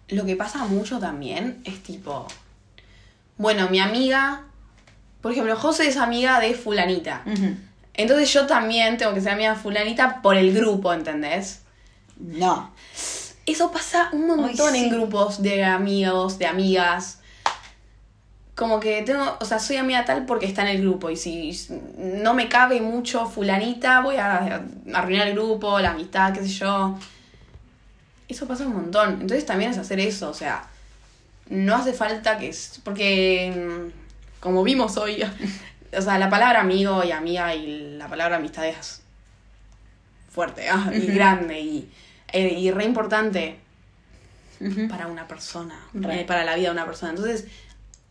Lo 0.10 0.26
que 0.26 0.36
pasa 0.36 0.66
mucho 0.66 1.00
también 1.00 1.62
es 1.66 1.82
tipo, 1.84 2.28
bueno, 3.38 3.70
mi 3.70 3.80
amiga, 3.80 4.44
por 5.22 5.32
ejemplo, 5.32 5.56
José 5.56 5.88
es 5.88 5.98
amiga 5.98 6.40
de 6.40 6.54
fulanita. 6.54 7.24
Entonces 7.94 8.32
yo 8.34 8.48
también 8.48 8.98
tengo 8.98 9.14
que 9.14 9.22
ser 9.22 9.34
amiga 9.34 9.54
de 9.54 9.60
fulanita 9.60 10.22
por 10.22 10.36
el 10.36 10.54
grupo, 10.54 10.94
¿entendés? 10.94 11.62
No. 12.18 12.72
Eso 13.46 13.72
pasa 13.72 14.10
un 14.14 14.28
montón 14.28 14.74
Ay, 14.74 14.80
sí. 14.80 14.86
en 14.86 14.90
grupos 14.90 15.42
de 15.42 15.64
amigos, 15.64 16.38
de 16.40 16.48
amigas. 16.48 17.19
Como 18.60 18.82
que 18.82 19.04
tengo, 19.04 19.38
o 19.40 19.46
sea, 19.46 19.58
soy 19.58 19.78
amiga 19.78 20.04
tal 20.04 20.26
porque 20.26 20.46
está 20.46 20.64
en 20.64 20.68
el 20.76 20.82
grupo. 20.82 21.10
Y 21.10 21.16
si 21.16 21.58
no 21.98 22.34
me 22.34 22.50
cabe 22.50 22.82
mucho 22.82 23.26
fulanita, 23.26 24.02
voy 24.02 24.18
a 24.18 24.64
arruinar 24.94 25.30
el 25.30 25.34
grupo, 25.36 25.80
la 25.80 25.92
amistad, 25.92 26.34
qué 26.34 26.42
sé 26.42 26.50
yo. 26.50 27.00
Eso 28.28 28.46
pasa 28.50 28.66
un 28.68 28.74
montón. 28.74 29.14
Entonces 29.22 29.46
también 29.46 29.72
es 29.72 29.78
hacer 29.78 30.02
eso, 30.02 30.30
o 30.30 30.34
sea, 30.34 30.68
no 31.50 31.74
hace 31.78 31.94
falta 31.94 32.38
que... 32.38 32.50
es- 32.50 32.82
Porque, 32.84 33.54
mm, 33.56 34.42
como 34.42 34.62
vimos 34.64 34.98
hoy, 34.98 35.24
o 35.98 36.02
sea, 36.02 36.20
la 36.20 36.30
palabra 36.30 36.60
amigo 36.60 37.02
y 37.06 37.12
amiga 37.14 37.56
y 37.56 37.96
la 37.98 38.10
palabra 38.10 38.36
amistad 38.38 38.68
es 38.68 39.02
fuerte 40.30 40.68
ah, 40.70 40.92
y 40.94 41.08
grande 41.08 41.62
y, 41.62 41.90
eh, 42.34 42.50
y 42.60 42.72
re 42.72 42.84
importante 42.84 43.58
para 44.90 45.08
una 45.08 45.26
persona, 45.30 45.80
Re. 45.94 46.22
eh, 46.22 46.26
para 46.26 46.44
la 46.44 46.56
vida 46.56 46.68
de 46.68 46.74
una 46.74 46.86
persona. 46.86 47.12
Entonces, 47.12 47.46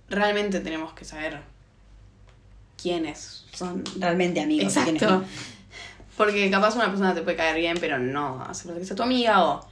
realmente 0.09 0.61
tenemos 0.61 0.93
que 0.93 1.05
saber 1.05 1.41
quiénes 2.81 3.45
son. 3.53 3.85
Realmente 3.99 4.41
amigos. 4.41 4.73
¿quiénes 4.73 5.03
Exacto. 5.03 5.25
Porque 6.17 6.51
capaz 6.51 6.75
una 6.75 6.87
persona 6.87 7.15
te 7.15 7.23
puede 7.23 7.37
caer 7.37 7.57
bien, 7.57 7.77
pero 7.81 7.99
no 7.99 8.43
hace 8.43 8.65
falta 8.65 8.81
que 8.81 8.87
sea 8.87 8.97
tu 8.97 9.03
amiga 9.03 9.45
o... 9.45 9.67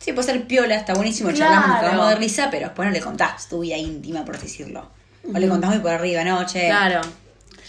Sí, 0.00 0.12
puede 0.12 0.26
ser 0.26 0.46
piola, 0.48 0.74
está 0.74 0.94
buenísimo, 0.94 1.30
Claro. 1.30 1.62
charlamos, 1.80 2.08
de 2.08 2.14
risa, 2.16 2.48
pero 2.50 2.66
después 2.66 2.88
no 2.88 2.92
le 2.92 3.00
contás 3.00 3.48
tu 3.48 3.60
vida 3.60 3.76
íntima, 3.76 4.24
por 4.24 4.34
así 4.34 4.46
decirlo. 4.46 4.90
O 5.32 5.38
le 5.38 5.48
contás 5.48 5.70
muy 5.70 5.78
por 5.78 5.92
arriba 5.92 6.22
anoche. 6.22 6.66
Claro. 6.66 7.00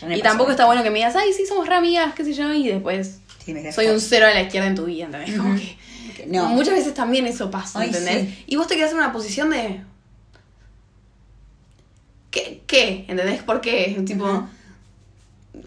Y 0.02 0.06
pasó. 0.10 0.22
tampoco 0.24 0.52
está 0.52 0.66
bueno 0.66 0.82
que 0.82 0.90
me 0.90 0.96
digas, 0.98 1.16
ay, 1.16 1.32
sí, 1.34 1.46
somos 1.46 1.68
re 1.68 1.76
amigas, 1.76 2.14
qué 2.16 2.24
sé 2.26 2.34
yo, 2.34 2.52
y 2.52 2.68
después 2.68 3.20
Sí, 3.46 3.54
soy 3.72 3.88
un 3.88 4.00
cero 4.00 4.26
a 4.26 4.32
la 4.34 4.42
izquierda 4.42 4.68
en 4.70 4.76
tu 4.76 4.86
vida, 4.86 5.06
¿entendés? 5.06 5.38
Como 5.38 5.56
que... 5.56 5.78
No. 6.28 6.48
Muchas 6.50 6.74
veces 6.76 6.94
también 6.94 7.28
eso 7.28 7.52
pasa, 7.52 7.80
Ay, 7.82 7.90
¿entendés? 7.90 8.30
sí. 8.30 8.44
Y 8.48 8.56
vos 8.56 8.66
te 8.68 8.76
quedas 8.76 8.92
en 8.92 8.98
una 8.98 9.12
posición 9.12 9.50
de... 9.52 9.82
¿Qué? 12.34 12.62
¿Qué? 12.66 13.06
¿Entendés? 13.08 13.44
¿Por 13.44 13.62
qué? 13.62 14.02
Tipo... 14.06 14.48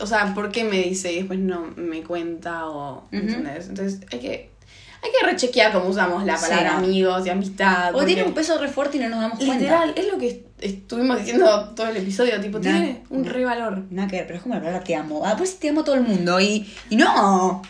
O 0.00 0.06
sea, 0.06 0.34
¿por 0.34 0.50
qué 0.50 0.64
me 0.64 0.82
dice 0.82 1.12
y 1.12 1.16
después 1.18 1.38
no 1.38 1.72
me 1.76 2.02
cuenta 2.02 2.66
o... 2.66 3.06
¿Entendés? 3.12 3.68
Entonces 3.68 4.00
hay 4.12 4.18
que... 4.18 4.50
Hay 5.02 5.10
que 5.20 5.26
rechequear 5.26 5.72
cómo 5.72 5.86
usamos 5.90 6.24
la 6.24 6.36
Sí, 6.36 6.46
palabra 6.48 6.72
no. 6.72 6.78
amigos 6.78 7.24
y 7.24 7.30
amistad. 7.30 7.94
O 7.94 8.04
tiene 8.04 8.24
un 8.24 8.34
peso 8.34 8.58
re 8.58 8.66
fuerte 8.66 8.96
y 8.96 9.00
no 9.00 9.08
nos 9.10 9.20
damos 9.20 9.38
cuenta. 9.38 9.54
Literal, 9.58 9.92
es 9.94 10.08
lo 10.10 10.18
que 10.18 10.44
estuvimos 10.60 11.18
diciendo 11.20 11.68
todo 11.76 11.86
el 11.86 11.98
episodio, 11.98 12.40
tipo, 12.40 12.58
No, 12.58 12.62
tiene 12.62 13.02
un 13.10 13.22
no. 13.22 13.28
re 13.30 13.44
valor. 13.44 13.84
Nada 13.90 14.08
que 14.08 14.16
ver, 14.16 14.26
pero 14.26 14.38
es 14.38 14.42
como 14.42 14.54
la 14.56 14.60
palabra 14.60 14.82
te 14.82 14.96
amo. 14.96 15.22
Ah, 15.24 15.36
pues 15.38 15.60
te 15.60 15.68
amo 15.68 15.82
a 15.82 15.84
todo 15.84 15.94
el 15.94 16.00
mundo. 16.02 16.40
Y, 16.40 16.68
y 16.90 16.96
no. 16.96 17.62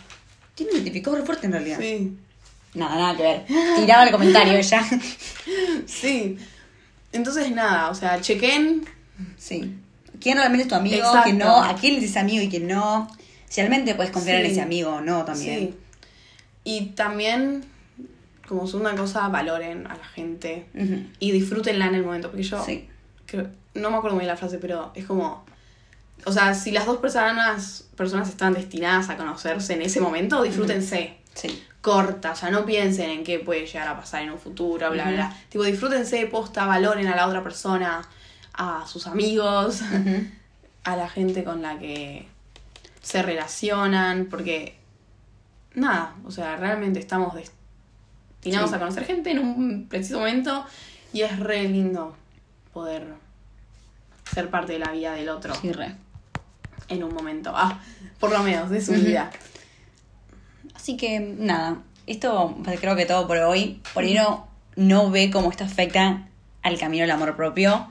Tiene 0.55 0.71
un 0.71 0.77
identificado 0.79 1.15
re 1.17 1.21
fuerte 1.23 1.45
en 1.45 1.51
realidad. 1.51 1.77
Sí. 1.79 2.17
Nada, 2.73 2.95
nada 2.95 3.15
que 3.17 3.23
ver. 3.23 3.45
Tiraba 3.75 4.05
el 4.05 4.11
comentario 4.11 4.53
ella. 4.53 4.83
Sí. 5.85 6.37
Entonces, 7.17 7.51
nada, 7.51 7.89
o 7.89 7.95
sea, 7.95 8.21
chequen. 8.21 8.85
Sí. 9.37 9.75
¿Quién 10.21 10.37
realmente 10.37 10.63
es 10.63 10.69
tu 10.69 10.75
amigo? 10.75 10.95
Exacto. 10.95 11.21
¿Quién 11.25 11.37
no? 11.37 11.61
¿A 11.63 11.75
quién 11.75 11.95
le 11.95 11.99
dices 11.99 12.17
amigo 12.17 12.41
y 12.43 12.49
quién 12.49 12.67
no? 12.67 13.07
Si 13.49 13.61
realmente 13.61 13.93
puedes 13.95 14.11
confiar 14.11 14.39
en 14.41 14.47
ese 14.51 14.61
amigo 14.61 14.91
o 14.95 15.01
no 15.01 15.25
también. 15.25 15.59
Sí. 15.59 15.75
Y 16.63 16.85
también, 16.95 17.63
como 18.47 18.67
segunda 18.67 18.95
cosa, 18.95 19.27
valoren 19.29 19.87
a 19.87 19.95
la 19.95 20.05
gente 20.05 20.67
y 21.19 21.31
disfrútenla 21.31 21.87
en 21.87 21.95
el 21.95 22.03
momento. 22.03 22.29
Porque 22.29 22.43
yo, 22.43 22.63
Sí. 22.65 22.87
creo- 23.25 23.49
no 23.73 23.91
me 23.91 23.97
acuerdo 23.97 24.15
muy 24.15 24.23
bien 24.23 24.29
la 24.33 24.37
frase, 24.37 24.57
pero 24.57 24.91
es 24.95 25.05
como. 25.05 25.45
O 26.25 26.31
sea, 26.31 26.53
si 26.55 26.71
las 26.71 26.85
dos 26.87 26.97
personas, 26.97 27.85
personas 27.95 28.27
están 28.27 28.53
destinadas 28.53 29.09
a 29.09 29.17
conocerse 29.17 29.73
en 29.75 29.81
ese 29.83 30.01
momento, 30.01 30.41
disfrútense. 30.43 31.17
Sí. 31.35 31.63
Corta, 31.91 32.31
o 32.33 32.35
sea, 32.35 32.49
no 32.49 32.65
piensen 32.65 33.09
en 33.09 33.23
qué 33.23 33.39
puede 33.39 33.65
llegar 33.65 33.87
a 33.87 33.95
pasar 33.95 34.21
en 34.21 34.31
un 34.31 34.37
futuro, 34.39 34.91
bla, 34.91 35.03
Ujú. 35.05 35.13
bla. 35.13 35.33
Tipo, 35.47 35.63
disfrútense, 35.63 36.25
posta, 36.27 36.65
valoren 36.65 37.07
a 37.07 37.15
la 37.15 37.25
otra 37.27 37.41
persona, 37.41 38.05
a 38.55 38.85
sus 38.85 39.07
amigos, 39.07 39.81
a 40.83 40.95
la 40.97 41.07
gente 41.07 41.45
con 41.45 41.61
la 41.61 41.79
que 41.79 42.27
se 43.01 43.21
relacionan, 43.23 44.25
porque, 44.29 44.75
nada, 45.75 46.13
o 46.25 46.31
sea, 46.31 46.57
realmente 46.57 46.99
estamos 46.99 47.33
destinados 47.35 48.69
Sí. 48.69 48.75
a 48.75 48.79
conocer 48.79 49.05
gente 49.05 49.31
en 49.31 49.39
un 49.39 49.87
preciso 49.87 50.19
momento 50.19 50.65
y 51.13 51.21
es 51.21 51.39
re 51.39 51.63
lindo 51.69 52.15
poder 52.73 53.05
ser 54.33 54.49
parte 54.49 54.73
de 54.73 54.79
la 54.79 54.91
vida 54.91 55.13
del 55.13 55.29
otro. 55.29 55.55
Sí, 55.55 55.71
re. 55.71 55.95
en 56.89 57.03
un 57.03 57.13
momento, 57.13 57.51
ah, 57.55 57.79
por 58.19 58.31
lo 58.31 58.43
menos 58.43 58.69
de 58.69 58.81
su 58.81 58.91
vida. 58.91 59.29
Así 60.87 60.95
que 60.95 61.19
nada, 61.19 61.79
esto 62.05 62.55
pues, 62.63 62.79
creo 62.79 62.95
que 62.95 63.05
todo 63.05 63.27
por 63.27 63.35
hoy. 63.39 63.81
Por 63.93 64.05
ahí 64.05 64.13
no, 64.13 64.47
no 64.77 65.11
ve 65.11 65.29
cómo 65.29 65.51
esto 65.51 65.65
afecta 65.65 66.29
al 66.63 66.79
camino 66.79 67.01
del 67.01 67.11
amor 67.11 67.35
propio. 67.35 67.87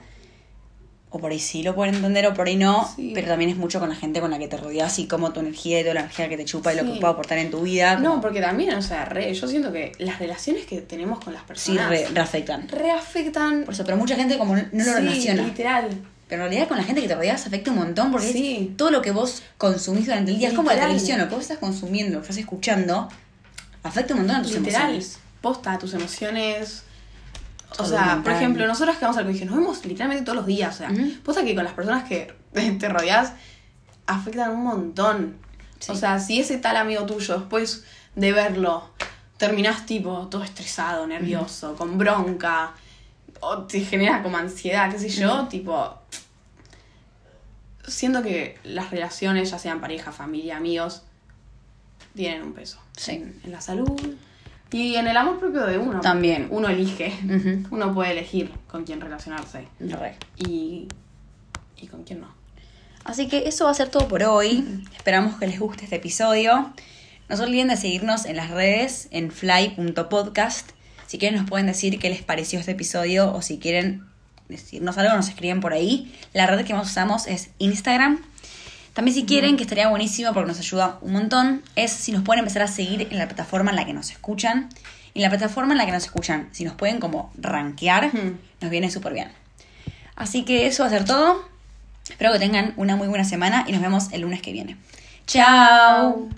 O 1.11 1.19
por 1.19 1.31
ahí 1.31 1.39
sí 1.39 1.63
lo 1.63 1.75
pueden 1.75 1.95
entender 1.97 2.27
o 2.27 2.33
por 2.33 2.47
ahí 2.47 2.57
no. 2.57 2.89
Sí. 2.97 3.13
Pero 3.15 3.29
también 3.29 3.51
es 3.51 3.59
mucho 3.59 3.81
con 3.81 3.91
la 3.91 3.95
gente 3.97 4.23
con 4.23 4.31
la 4.31 4.39
que 4.39 4.49
te 4.49 4.57
rodeas 4.57 4.99
y 4.99 5.07
cómo 5.07 5.31
tu 5.35 5.41
energía 5.41 5.79
y 5.79 5.83
toda 5.83 5.93
la 5.93 6.01
energía 6.01 6.31
que 6.31 6.39
te 6.39 6.47
chupa 6.47 6.73
y 6.73 6.77
lo 6.77 6.85
Sí. 6.85 6.93
que 6.95 7.01
puede 7.01 7.13
aportar 7.13 7.37
en 7.37 7.51
tu 7.51 7.61
vida. 7.61 7.97
No, 7.97 8.09
como- 8.13 8.23
porque 8.23 8.41
también, 8.41 8.73
o 8.73 8.81
sea, 8.81 9.05
re, 9.05 9.35
yo 9.35 9.47
siento 9.47 9.71
que 9.75 9.93
las 9.99 10.19
relaciones 10.19 10.65
que 10.65 10.81
tenemos 10.81 11.23
con 11.23 11.35
las 11.35 11.43
sí, 11.43 11.49
personas 11.49 11.91
re- 11.91 12.09
reafectan. 12.15 12.67
reafectan. 12.67 13.65
Por 13.65 13.75
eso, 13.75 13.85
pero 13.85 13.99
mucha 13.99 14.17
gente 14.17 14.39
como 14.39 14.57
no, 14.57 14.63
no 14.73 14.85
lo 14.85 14.85
Sí, 14.85 14.91
relaciona. 14.95 15.43
literal. 15.43 15.91
Pero 16.29 16.43
en 16.45 16.49
realidad 16.51 16.69
con 16.69 16.77
la 16.77 16.83
gente 16.85 17.01
que 17.03 17.09
te 17.09 17.15
rodeas 17.15 17.47
afecta 17.47 17.71
un 17.71 17.77
montón 17.79 18.11
porque 18.11 18.33
Sí. 18.33 18.69
es 18.71 18.77
todo 18.77 18.91
lo 18.91 19.01
que 19.03 19.13
vos 19.13 19.43
consumís 19.59 20.07
durante 20.07 20.33
el 20.33 20.39
día. 20.39 20.49
Es 20.49 20.55
como 20.55 20.71
la 20.71 20.81
televisión, 20.81 21.19
lo 21.21 21.29
que 21.29 21.35
vos 21.35 21.43
estás 21.43 21.59
consumiendo, 21.59 22.15
lo 22.15 22.21
que 22.21 22.25
estás 22.31 22.39
escuchando, 22.39 23.09
afecta 23.85 24.15
un 24.15 24.21
montón 24.21 24.37
a 24.37 24.43
tus 24.43 24.53
Literal. 24.53 24.83
emociones. 24.91 25.19
Posta, 25.41 25.79
tus 25.79 25.95
emociones. 25.95 26.83
O 27.79 27.85
sea, 27.85 28.21
por 28.25 28.33
ejemplo, 28.33 28.67
nosotros 28.67 28.97
que 28.97 29.05
vamos 29.05 29.17
al 29.19 29.25
colegio, 29.25 29.47
nos 29.47 29.57
vemos 29.57 29.85
literalmente 29.85 30.25
todos 30.25 30.37
los 30.37 30.47
días. 30.47 30.75
O 30.75 30.79
sea, 30.79 30.91
Ujú. 30.91 31.13
posta 31.23 31.45
que 31.45 31.55
con 31.55 31.63
las 31.65 31.75
personas 31.75 32.05
que 32.09 32.33
te 32.81 32.89
rodeas 32.89 33.33
afectan 34.07 34.51
un 34.51 34.63
montón. 34.65 35.37
Sí. 35.79 35.93
O 35.93 35.95
sea, 35.95 36.19
si 36.19 36.41
ese 36.41 36.57
tal 36.59 36.77
amigo 36.77 37.05
tuyo, 37.07 37.39
después 37.39 37.85
de 38.15 38.33
verlo, 38.33 38.91
terminás 39.37 39.85
tipo 39.87 40.27
todo 40.29 40.43
estresado, 40.43 41.07
nervioso, 41.07 41.77
con 41.77 41.99
bronca, 41.99 42.73
o 43.47 43.63
te 43.65 43.81
genera 43.81 44.23
como 44.23 44.37
ansiedad, 44.37 44.91
qué 44.91 44.99
sé 44.99 45.09
yo, 45.09 45.47
tipo. 45.49 45.95
Siento 47.87 48.23
que 48.23 48.59
las 48.65 48.91
relaciones, 48.91 49.51
ya 49.51 49.59
sean 49.59 49.81
pareja, 49.81 50.11
familia, 50.11 50.57
amigos, 50.57 51.03
tienen 52.15 52.43
un 52.43 52.53
peso. 52.53 52.81
Sí. 52.97 53.13
En, 53.13 53.41
en 53.45 53.53
la 53.53 53.61
salud 53.61 54.17
y 54.73 54.97
en 54.97 55.07
el 55.07 55.17
amor 55.17 55.39
propio 55.39 55.65
de 55.67 55.79
uno. 55.79 56.01
También. 56.01 56.49
Uno 56.51 56.69
elige. 56.69 57.13
Uno 57.71 57.95
puede 57.95 58.13
elegir 58.13 58.53
con 58.67 58.85
quién 58.85 59.01
relacionarse 59.01 59.69
Re. 59.79 60.17
y, 60.37 60.89
y 61.77 61.87
con 61.87 62.03
quién 62.05 62.21
no. 62.21 62.35
Así 63.05 63.29
que 63.29 63.47
eso 63.47 63.67
va 63.67 63.71
a 63.71 63.75
ser 63.75 63.89
todo 63.89 64.09
por 64.09 64.23
hoy. 64.25 64.85
Esperamos 64.97 65.39
que 65.39 65.47
les 65.47 65.61
guste 65.61 65.85
este 65.85 65.97
episodio. 65.97 66.73
No 67.29 67.37
se 67.37 67.43
olviden 67.45 67.69
de 67.69 67.77
seguirnos 67.77 68.25
en 68.25 68.37
las 68.37 68.51
redes 68.51 69.09
en 69.13 69.31
fly.podcast. 69.31 70.71
Si 71.07 71.19
quieren 71.19 71.39
nos 71.39 71.49
pueden 71.49 71.67
decir 71.67 71.99
qué 71.99 72.11
les 72.11 72.23
pareció 72.23 72.59
este 72.59 72.73
episodio 72.73 73.33
o 73.33 73.43
si 73.43 73.59
quieren 73.59 74.05
decirnos 74.49 74.97
algo 74.99 75.15
nos 75.15 75.29
escriben 75.29 75.61
por 75.61 75.73
ahí. 75.73 76.13
La 76.33 76.47
red 76.47 76.65
que 76.65 76.75
más 76.75 76.89
usamos 76.89 77.27
es 77.27 77.51
Instagram. 77.59 78.21
También 78.93 79.15
si 79.15 79.25
quieren, 79.25 79.57
que 79.57 79.63
estaría 79.63 79.89
buenísimo 79.89 80.33
porque 80.33 80.49
nos 80.49 80.59
ayuda 80.59 80.99
un 81.03 81.13
montón, 81.13 81.63
es 81.75 81.93
si 81.93 82.13
nos 82.13 82.23
pueden 82.23 82.41
empezar 82.41 82.63
a 82.63 82.69
seguir 82.69 83.09
en 83.11 83.19
la 83.19 83.27
plataforma 83.27 83.71
en 83.71 83.77
la 83.77 83.85
que 83.85 83.93
nos 83.93 84.11
escuchan. 84.11 84.71
Y 85.13 85.19
en 85.19 85.23
la 85.25 85.29
plataforma 85.29 85.73
en 85.73 85.79
la 85.79 85.87
que 85.87 85.93
nos 85.93 86.05
escuchan, 86.05 86.49
si 86.53 86.65
nos 86.65 86.75
pueden 86.75 86.99
como 86.99 87.31
rankear, 87.37 88.11
nos 88.61 88.71
viene 88.71 88.91
súper 88.91 89.13
bien. 89.13 89.29
Así 90.15 90.45
que 90.45 90.67
eso 90.67 90.83
va 90.83 90.89
a 90.89 90.91
ser 90.91 91.05
todo. 91.05 91.47
Espero 92.09 92.33
que 92.33 92.39
tengan 92.39 92.73
una 92.77 92.97
muy 92.97 93.09
buena 93.09 93.25
semana 93.25 93.65
y 93.67 93.73
nos 93.73 93.83
vemos 93.83 94.13
el 94.13 94.23
lunes 94.23 94.41
que 94.41 94.53
viene. 94.53 94.77
¡Chao! 95.27 96.29